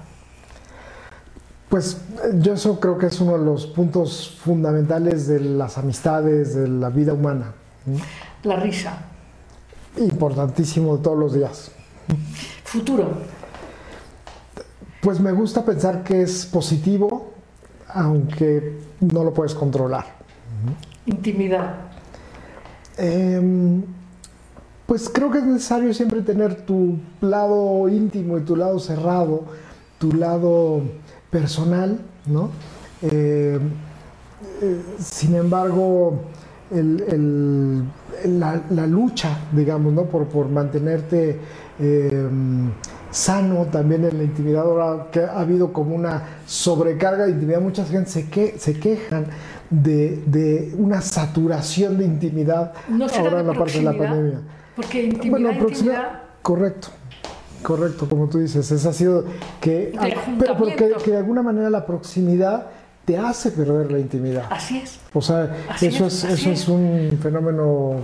[1.68, 2.00] Pues
[2.34, 6.90] yo eso creo que es uno de los puntos fundamentales de las amistades, de la
[6.90, 7.54] vida humana.
[8.44, 8.98] La risa.
[9.96, 11.72] Importantísimo todos los días.
[12.62, 13.08] Futuro.
[15.02, 17.32] Pues me gusta pensar que es positivo,
[17.88, 20.04] aunque no lo puedes controlar.
[21.06, 21.74] Intimidad.
[22.96, 23.82] Em,
[24.86, 29.44] pues creo que es necesario siempre tener tu lado íntimo y tu lado cerrado,
[29.98, 30.82] tu lado
[31.30, 32.50] personal, ¿no?
[33.02, 33.58] Eh,
[34.62, 36.22] eh, sin embargo,
[38.24, 40.04] la, lucha, digamos, ¿no?
[40.04, 41.38] por, por mantenerte
[41.78, 42.28] eh,
[43.18, 47.84] sano también en la intimidad, ahora que ha habido como una sobrecarga de intimidad, mucha
[47.84, 49.26] gente se, que, se quejan
[49.68, 52.72] de, una saturación de intimidad
[53.16, 54.40] ahora en la parte de la pandemia.
[54.76, 56.22] Porque intimidad, intimidad...
[56.42, 56.88] Correcto.
[57.62, 59.24] Correcto, como tú dices, es ha sido
[59.60, 59.92] que,
[60.38, 62.68] pero porque que de alguna manera la proximidad
[63.04, 64.44] te hace perder la intimidad.
[64.48, 65.00] Así es.
[65.12, 66.68] O sea, eso es, eso es.
[66.68, 67.96] un fenómeno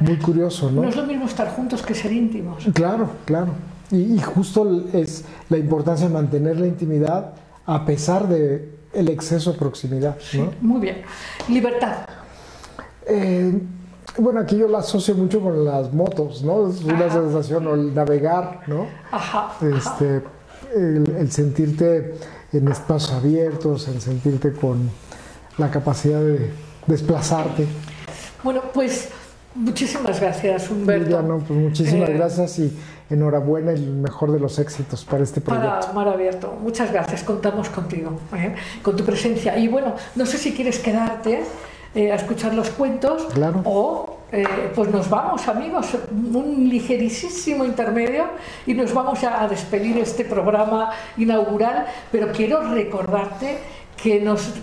[0.00, 0.82] muy curioso, ¿no?
[0.82, 2.64] No es lo mismo estar juntos que ser íntimos.
[2.72, 3.48] Claro, claro.
[3.90, 7.34] Y, justo es la importancia de mantener la intimidad
[7.66, 10.16] a pesar de el exceso de proximidad.
[10.34, 10.52] ¿no?
[10.60, 11.02] muy bien.
[11.48, 12.06] Libertad.
[13.06, 13.60] Eh,
[14.18, 16.68] bueno, aquí yo la asocio mucho con las motos, ¿no?
[16.68, 18.86] Es una sensación, o el navegar, ¿no?
[19.10, 19.52] Ajá.
[19.60, 20.22] Este,
[20.74, 22.14] el, sentirte
[22.52, 24.88] en espacios abiertos, el sentirte con
[25.58, 26.52] la capacidad de
[26.86, 27.66] desplazarte.
[28.42, 29.08] Bueno, pues
[29.54, 31.44] muchísimas gracias, Humberto.
[31.46, 32.76] pues muchísimas eh, gracias y
[33.10, 35.80] enhorabuena y el mejor de los éxitos para este proyecto.
[35.80, 38.54] Para Mar Abierto, muchas gracias, contamos contigo, ¿eh?
[38.82, 39.58] con tu presencia.
[39.58, 41.42] Y bueno, no sé si quieres quedarte
[41.94, 43.28] eh, a escuchar los cuentos
[43.64, 44.44] o eh,
[44.74, 48.24] pues nos vamos amigos, un ligerísimo intermedio
[48.66, 53.58] y nos vamos a, despedir este programa inaugural, pero quiero recordarte
[53.96, 54.54] que nos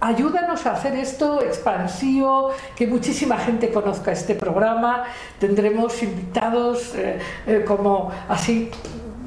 [0.00, 5.04] ayúdanos a hacer esto expansivo, que muchísima gente conozca este programa.
[5.38, 8.70] Tendremos invitados eh, como así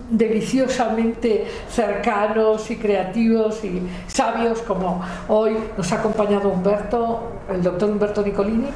[0.09, 8.22] deliciosamente cercanos y creativos y sabios como hoy nos ha acompañado Humberto, el doctor Humberto
[8.22, 8.67] Nicolini.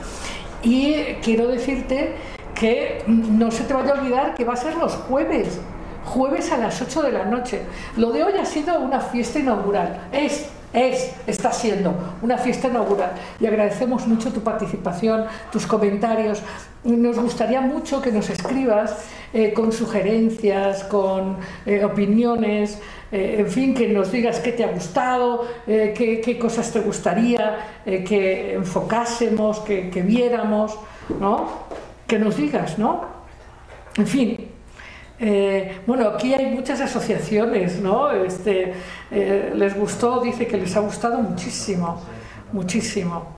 [0.63, 2.15] Y quiero decirte
[2.55, 5.59] que no se te vaya a olvidar que va a ser los jueves,
[6.05, 7.61] jueves a las 8 de la noche.
[7.97, 10.07] Lo de hoy ha sido una fiesta inaugural.
[10.11, 16.41] Es es, está siendo una fiesta inaugural y agradecemos mucho tu participación, tus comentarios.
[16.83, 18.93] Nos gustaría mucho que nos escribas
[19.33, 22.79] eh, con sugerencias, con eh, opiniones,
[23.11, 28.55] eh, en fin, que nos digas qué te ha gustado, qué, cosas te gustaría que
[28.55, 30.77] enfocásemos, que, que viéramos,
[31.21, 31.47] ¿no?
[32.05, 33.05] Que nos digas, ¿no?
[33.97, 34.54] En fin,
[35.19, 38.11] eh, bueno, aquí hay muchas asociaciones, ¿no?
[38.11, 38.73] Este,
[39.11, 42.01] eh, les gustó, dice que les ha gustado muchísimo,
[42.51, 43.35] muchísimo.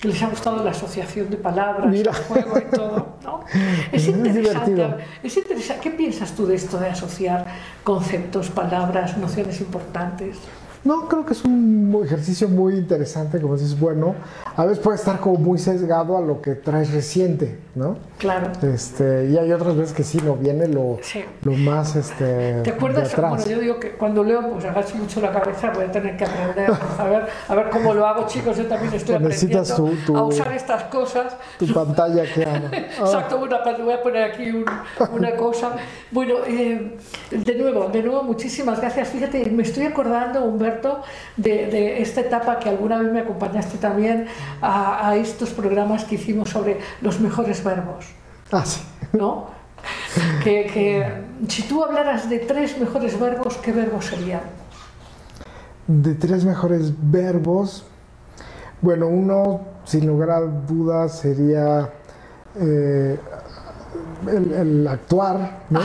[0.00, 3.16] Que les ha gustado la asociación de palabras, el juego y todo.
[3.24, 3.40] ¿no?
[3.92, 5.82] Es, interesante, es interesante.
[5.82, 7.46] ¿Qué piensas tú de esto de asociar
[7.84, 10.38] conceptos, palabras, nociones importantes?
[10.84, 14.16] No, creo que es un ejercicio muy interesante, como dices, bueno,
[14.56, 17.96] a veces puede estar como muy sesgado a lo que traes reciente, ¿no?
[18.18, 18.52] Claro.
[18.62, 20.98] Este, y hay otras veces que sí, no viene lo,
[21.42, 23.14] lo más este, ¿Te acuerdas?
[23.16, 26.24] Bueno, yo digo que cuando leo, pues agacho mucho la cabeza, voy a tener que
[26.24, 30.52] aprender a ver, a ver cómo lo hago, chicos, yo también estoy aprendiendo a usar
[30.52, 31.36] estas cosas.
[31.58, 32.68] Tu pantalla que ama.
[32.72, 34.64] Exacto, una, voy a poner aquí
[35.12, 35.76] una cosa.
[36.10, 36.96] Bueno, eh,
[37.30, 39.08] de nuevo, de nuevo, muchísimas gracias.
[39.08, 41.02] Fíjate, me estoy acordando, Humberto,
[41.36, 44.26] de, esta etapa que alguna vez me acompañaste también
[44.60, 48.06] a, estos programas que hicimos sobre los mejores verbos.
[48.50, 48.82] Ah, sí.
[49.12, 49.62] ¿No?
[50.44, 54.42] que, si tú hablaras de tres mejores verbos, ¿qué verbos serían?
[55.86, 57.84] De tres mejores verbos,
[58.80, 61.90] bueno, uno, sin lugar a dudas, sería
[62.58, 63.18] eh,
[64.28, 65.80] el, actuar, ¿no?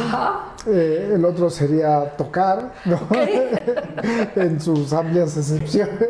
[0.67, 2.99] Eh, el otro sería tocar, ¿no?
[4.35, 6.09] en sus amplias excepciones,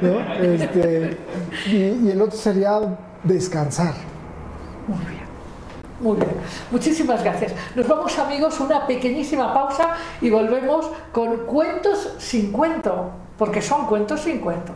[0.00, 0.34] ¿no?
[0.34, 1.16] Este,
[1.66, 2.80] y, el otro sería
[3.24, 3.94] descansar.
[4.90, 5.30] Muy bien.
[6.00, 6.30] Muy bien,
[6.70, 7.52] muchísimas gracias.
[7.74, 13.10] Nos vamos amigos, una pequeñísima pausa y volvemos con cuentos sin cuento.
[13.36, 14.74] porque son cuentos sin cuento.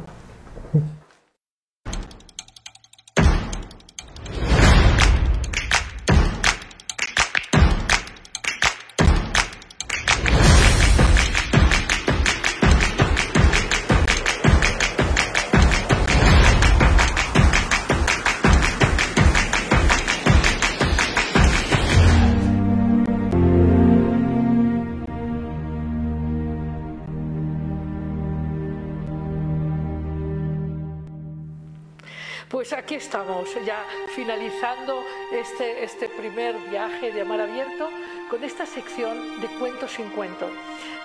[32.84, 33.82] Aquí estamos, ya
[34.14, 37.88] finalizando este, este primer viaje de Amar Abierto
[38.28, 40.50] con esta sección de cuentos sin cuento.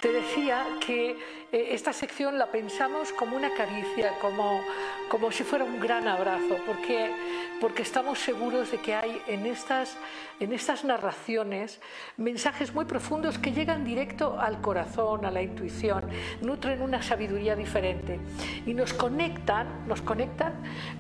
[0.02, 1.12] Te decía que
[1.52, 4.62] eh, esta sección la pensamos como una caricia, como,
[5.10, 7.12] como si fuera un gran abrazo, porque,
[7.60, 9.98] porque estamos seguros de que hay en estas,
[10.40, 11.82] en estas narraciones
[12.16, 16.10] mensajes muy profundos que llegan directo al corazón, a la intuición,
[16.42, 18.22] nutren una sabiduría diferente
[18.66, 20.54] y nos conectan, nos conectan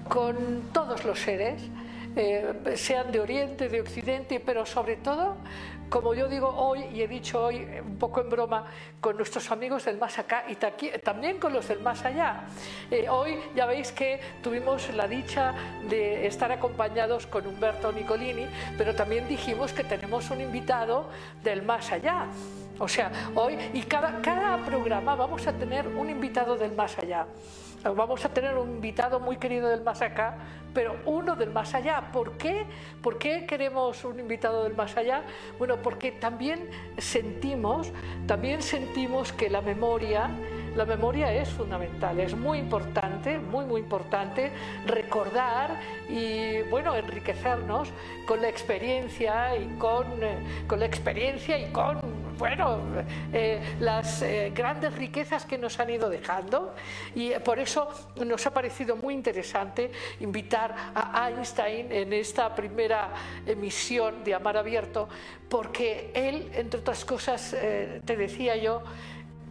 [0.09, 1.61] con todos los seres.
[2.15, 5.37] Eh, sean de Oriente, de Occidente, pero sobre todo
[5.89, 8.65] como yo digo hoy, y he dicho hoy un poco en broma,
[9.01, 12.45] con nuestros amigos del más acá y también con los del más allá.
[12.91, 15.53] Eh, hoy ya veis que tuvimos la dicha
[15.89, 21.09] de estar acompañados con Humberto Nicolini, pero también dijimos que tenemos un invitado
[21.43, 22.27] del más allá.
[22.77, 27.25] O sea, hoy y cada programa vamos a tener un invitado del más allá.
[27.83, 30.35] Vamos a tener un invitado muy querido del más acá,
[30.73, 32.11] pero uno del más allá.
[32.11, 32.65] ¿Por qué?
[33.01, 35.23] ¿Por qué queremos un invitado del más allá?
[35.57, 37.91] Bueno, porque también sentimos,
[38.27, 40.29] también sentimos que la memoria,
[40.75, 44.51] la memoria es fundamental, es muy importante, muy muy importante
[44.85, 47.89] recordar y bueno, enriquecernos
[48.25, 52.79] con la experiencia y con, eh, con la experiencia y con bueno,
[53.33, 56.73] eh, las eh, grandes riquezas que nos han ido dejando.
[57.13, 57.89] Y por eso
[58.25, 63.09] nos ha parecido muy interesante invitar a Einstein en esta primera
[63.45, 65.09] emisión de Amar Abierto,
[65.49, 68.83] porque él, entre otras cosas, eh, te decía yo,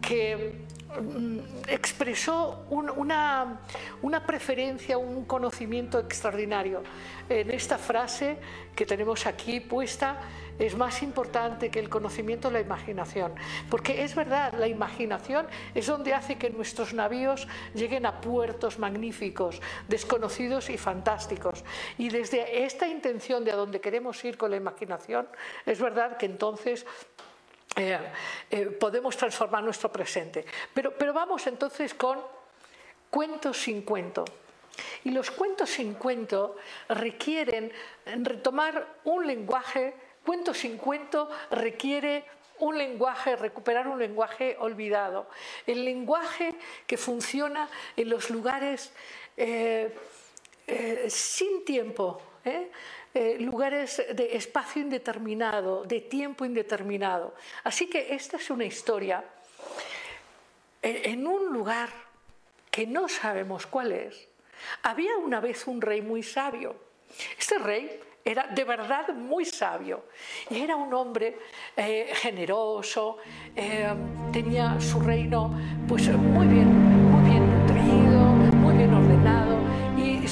[0.01, 3.61] que mm, expresó una,
[4.01, 6.83] una, preferencia, un conocimiento extraordinario
[7.29, 8.37] en esta frase
[8.75, 10.19] que tenemos aquí puesta
[10.59, 13.33] es más importante que el conocimiento la imaginación.
[13.69, 19.61] Porque es verdad, la imaginación es donde hace que nuestros navíos lleguen a puertos magníficos,
[19.87, 21.63] desconocidos y fantásticos.
[21.97, 25.27] Y desde esta intención de a dónde queremos ir con la imaginación,
[25.65, 26.85] es verdad que entonces
[27.75, 27.99] eh,
[28.49, 30.45] eh, podemos transformar nuestro presente.
[30.73, 32.19] Pero, pero vamos entonces con
[33.09, 34.25] cuentos sin cuento.
[35.03, 36.55] Y los cuentos sin cuento
[36.87, 37.71] requieren
[38.05, 39.93] retomar un lenguaje
[40.29, 42.23] Cuento sin cuento requiere
[42.59, 45.27] un lenguaje, recuperar un lenguaje olvidado,
[45.65, 46.53] el lenguaje
[46.85, 48.91] que funciona en los lugares
[49.37, 49.91] eh,
[51.07, 52.21] sin tiempo.
[53.39, 57.33] Lugares de espacio indeterminado, de tiempo indeterminado.
[57.63, 59.23] Así que esta es una historia
[60.81, 61.89] en un lugar
[62.71, 64.27] que no sabemos cuál es.
[64.83, 66.75] Había una vez un rey muy sabio.
[67.37, 70.05] Este rey era de verdad muy sabio
[70.49, 71.37] y era un hombre
[71.75, 73.17] eh, generoso,
[73.55, 73.87] eh,
[74.31, 75.57] tenía su reino
[75.87, 76.78] pues muy bien,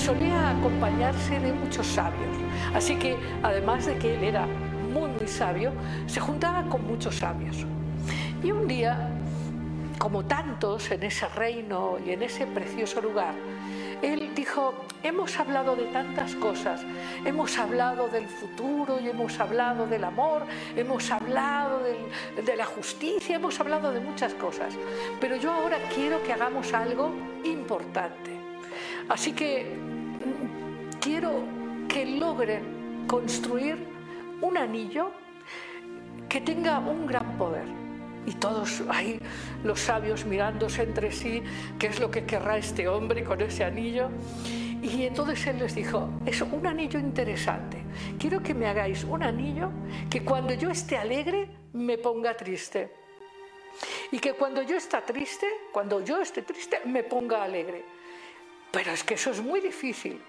[0.07, 2.37] solía acompañarse de muchos sabios.
[2.73, 4.47] Así que además de que él era
[4.93, 5.73] muy muy sabio,
[6.05, 7.65] se juntaba con muchos sabios.
[8.41, 9.09] Y un día,
[9.99, 13.33] como tantos en ese reino y en ese precioso lugar,
[14.01, 16.85] él dijo, hemos hablado de tantas cosas,
[17.25, 20.43] hemos hablado del futuro y hemos hablado del amor,
[20.77, 24.73] hemos hablado de la justicia, hemos hablado de muchas cosas,
[25.19, 27.11] pero yo ahora quiero que hagamos algo
[27.43, 28.31] importante.
[29.09, 29.96] Así que
[31.07, 31.41] quiero
[31.87, 33.77] que logren construir
[34.41, 35.11] un anillo
[36.27, 37.63] que tenga un gran poder
[38.25, 39.17] y todos ahí,
[39.63, 41.41] los sabios mirándose entre sí,
[41.79, 44.09] qué es lo que querrá este hombre con ese anillo.
[44.83, 47.77] Y entonces él les dijo, es un anillo interesante.
[48.19, 49.71] Quiero que me hagáis un anillo
[50.09, 52.91] que cuando yo esté alegre me ponga triste.
[54.11, 57.85] Y que cuando yo esté triste, cuando yo esté triste, me ponga alegre.
[58.73, 60.19] Pero es que eso es muy difícil.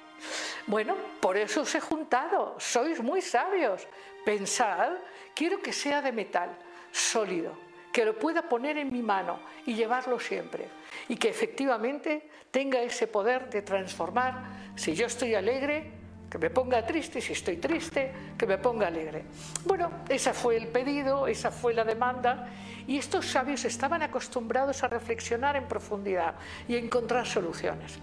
[0.66, 2.56] Bueno, por eso os he juntado.
[2.58, 3.86] Sois muy sabios.
[4.24, 4.92] Pensad,
[5.34, 6.50] quiero que sea de metal,
[6.92, 10.68] sólido que lo pueda poner en mi mano y llevarlo siempre.
[11.08, 15.90] Y que efectivamente tenga ese poder de transformar, si yo estoy alegre,
[16.30, 19.24] que me ponga triste, si estoy triste, que me ponga alegre.
[19.64, 22.48] Bueno, ese fue el pedido, esa fue la demanda,
[22.86, 26.34] y estos sabios estaban acostumbrados a reflexionar en profundidad
[26.68, 27.98] y a encontrar soluciones.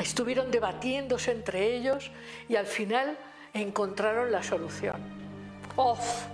[0.00, 2.10] Estuvieron debatiéndose entre ellos
[2.48, 3.18] y al final
[3.52, 4.96] encontraron la solución.
[5.76, 6.26] ¡Of!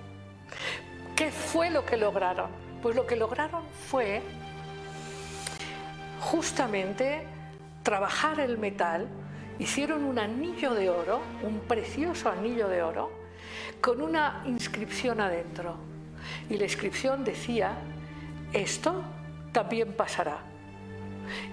[1.16, 2.50] ¿Qué fue lo que lograron?
[2.82, 4.22] Pues lo que lograron fue
[6.20, 7.26] justamente
[7.82, 9.08] trabajar el metal,
[9.58, 13.10] hicieron un anillo de oro, un precioso anillo de oro,
[13.80, 15.76] con una inscripción adentro.
[16.50, 17.72] Y la inscripción decía,
[18.52, 19.02] esto
[19.52, 20.38] también pasará.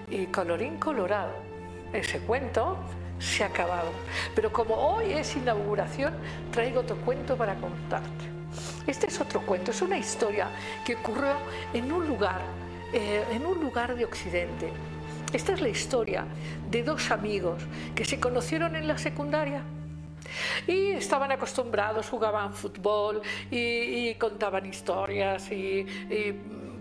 [0.08, 1.32] Y colorín colorado,
[1.94, 2.76] ese cuento
[3.18, 3.90] se ha acabado.
[4.34, 6.14] Pero como hoy es inauguración,
[6.50, 8.34] traigo otro cuento para contarte.
[8.86, 10.48] Este es otro cuento, es una historia
[10.84, 11.34] que ocurrió
[11.72, 12.40] en un lugar,
[12.92, 14.70] eh, en un lugar de Occidente.
[15.32, 16.26] Esta es la historia
[16.70, 17.62] de dos amigos
[17.94, 19.62] que se conocieron en la secundaria
[20.66, 25.86] y estaban acostumbrados, jugaban fútbol y, contaban historias y,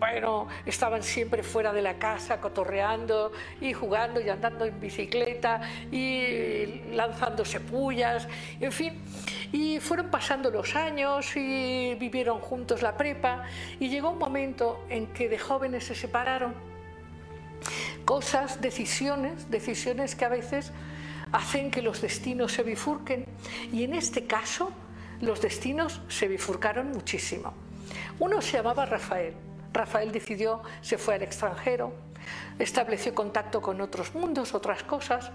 [0.04, 3.32] bueno, estaban siempre fuera de la casa cotorreando
[3.62, 5.62] y jugando y andando en bicicleta
[5.94, 8.28] y lanzándose pullas,
[8.60, 9.02] en fin.
[9.54, 13.44] Y fueron pasando los años y vivieron juntos la prepa
[13.80, 16.54] y llegó un momento en que de jóvenes se separaron.
[18.04, 20.74] Cosas, decisiones, decisiones que a veces
[21.32, 23.26] hacen que los destinos se bifurquen
[23.72, 24.70] y en este caso
[25.22, 27.54] los destinos se bifurcaron muchísimo.
[28.20, 29.53] Uno se llamaba Rafael.
[29.74, 31.94] Rafael decidió, se fue al extranjero,
[32.60, 35.32] estableció contacto con otros mundos, otras cosas,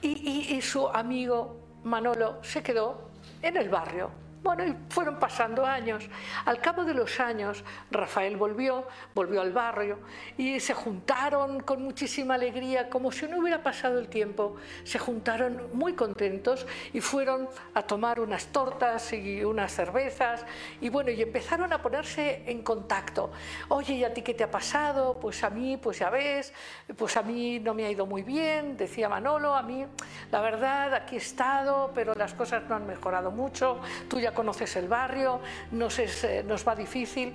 [0.00, 3.10] y, y su amigo Manolo se quedó
[3.42, 4.10] en el barrio,
[4.42, 6.08] bueno, y fueron pasando años.
[6.44, 9.98] Al cabo de los años, Rafael volvió, volvió al barrio
[10.36, 14.56] y se juntaron con muchísima alegría, como si no hubiera pasado el tiempo.
[14.84, 20.44] Se juntaron muy contentos y fueron a tomar unas tortas y unas cervezas
[20.80, 23.30] y bueno, y empezaron a ponerse en contacto.
[23.68, 25.18] Oye, ¿y a ti qué te ha pasado?
[25.20, 26.52] Pues a mí, pues ya ves,
[26.96, 29.86] pues a mí no me ha ido muy bien, decía Manolo, a mí,
[30.30, 33.80] la verdad, aquí he estado, pero las cosas no han mejorado mucho.
[34.08, 35.40] Tú ya conoces el barrio,
[35.70, 36.00] nos,
[36.44, 37.34] nos va difícil.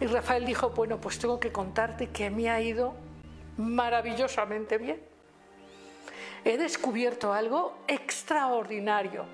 [0.00, 2.94] Y Rafael dijo, bueno, pues tengo que contarte que me ha ido
[3.56, 5.00] maravillosamente bien.
[6.44, 9.24] He descubierto algo extraordinario.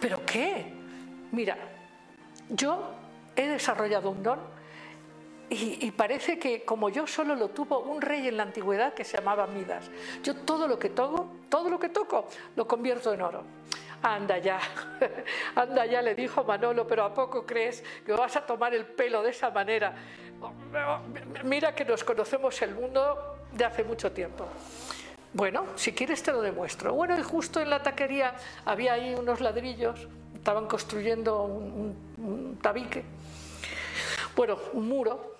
[0.00, 0.66] ¿Pero qué?
[1.30, 1.56] Mira,
[2.48, 2.92] yo
[3.36, 4.38] he desarrollado un don
[5.50, 9.04] y, y, parece que como yo solo lo tuvo un rey en la antigüedad que
[9.04, 9.90] se llamaba Midas.
[10.22, 13.44] Yo todo lo que toco, todo lo que toco, lo convierto en oro.
[14.04, 14.60] Anda ya,
[15.56, 19.22] anda ya, le dijo Manolo, pero ¿a poco crees que vas a tomar el pelo
[19.22, 19.94] de esa manera?
[21.42, 24.46] Mira que nos conocemos el mundo de hace mucho tiempo.
[25.32, 26.92] Bueno, si quieres te lo demuestro.
[26.92, 28.34] Bueno, y justo en la taquería
[28.66, 33.04] había ahí unos ladrillos, estaban construyendo un, tabique,
[34.36, 35.36] bueno, un muro,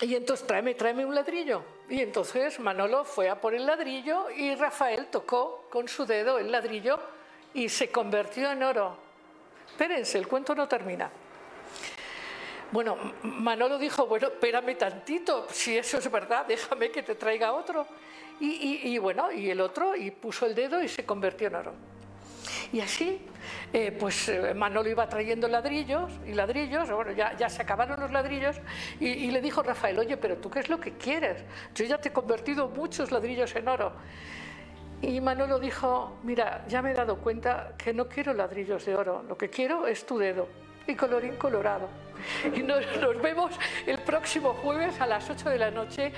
[0.00, 1.62] y entonces tráeme, tráeme un ladrillo.
[1.90, 6.50] Y entonces Manolo fue a por el ladrillo y Rafael tocó con su dedo el
[6.50, 6.98] ladrillo
[7.54, 8.96] y se convirtió en oro.
[9.66, 11.10] Espérense, el cuento no termina.
[12.70, 17.86] Bueno, Manolo dijo, bueno, espérame tantito, si eso es verdad, déjame que te traiga otro.
[18.40, 21.72] Y, bueno, y el otro, y puso el dedo y se convirtió en oro.
[22.72, 23.20] Y así,
[23.72, 28.56] eh, pues eh, Manolo iba trayendo ladrillos y ladrillos, bueno, ya, se acabaron los ladrillos,
[28.98, 31.44] y, y, le dijo Rafael, oye, pero tú qué es lo que quieres?
[31.74, 33.92] Yo ya te he convertido muchos ladrillos en oro.
[35.06, 39.22] Y Manolo dijo, mira, ya me he dado cuenta que no quiero ladrillos de oro,
[39.28, 40.48] lo que quiero es tu dedo
[40.86, 41.88] y colorín colorado.
[42.54, 42.86] Y nos,
[43.20, 43.52] vemos
[43.86, 46.12] el próximo jueves a las 8 de la noche.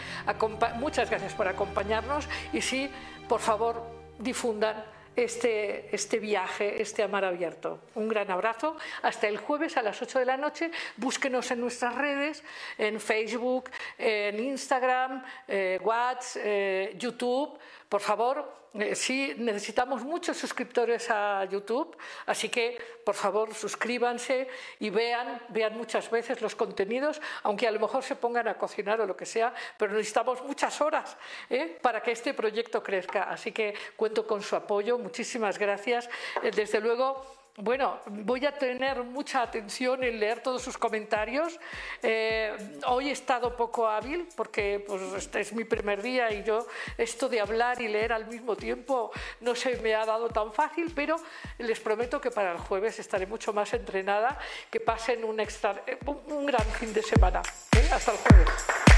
[0.76, 2.88] Muchas gracias por acompañarnos y sí,
[3.28, 3.82] por favor,
[4.18, 4.84] difundan
[5.16, 7.80] este, este viaje, este amar abierto.
[7.94, 8.76] Un gran abrazo.
[9.02, 10.70] Hasta el jueves a las 8 de la noche.
[10.96, 12.44] Búsquenos en nuestras redes,
[12.78, 17.58] en Facebook, en Instagram, eh, WhatsApp, eh, YouTube.
[17.88, 21.96] Por favor, sí, necesitamos muchos suscriptores a YouTube,
[22.26, 24.48] así que por favor suscríbanse
[24.80, 29.00] y vean, vean muchas veces los contenidos, aunque a lo mejor se pongan a cocinar
[29.00, 31.16] o lo que sea, pero necesitamos muchas horas
[31.50, 31.78] ¿eh?
[31.80, 33.24] para que este proyecto crezca.
[33.24, 34.98] Así que cuento con su apoyo.
[34.98, 36.08] Muchísimas gracias.
[36.42, 41.58] Eh, desde luego, bueno, voy a tener mucha atención en leer todos sus comentarios.
[42.02, 42.54] Eh,
[42.86, 46.66] hoy he estado poco hábil porque pues, este es mi primer día y yo
[46.98, 49.10] esto de hablar y leer al mismo tiempo
[49.40, 51.16] no se me ha dado tan fácil, pero
[51.58, 54.38] les prometo que para el jueves estaré mucho más entrenada.
[54.70, 55.82] Que pasen un, extra,
[56.26, 57.40] un gran fin de semana.
[57.76, 57.88] ¿eh?
[57.90, 58.48] Hasta el jueves.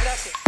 [0.03, 0.48] Gracias.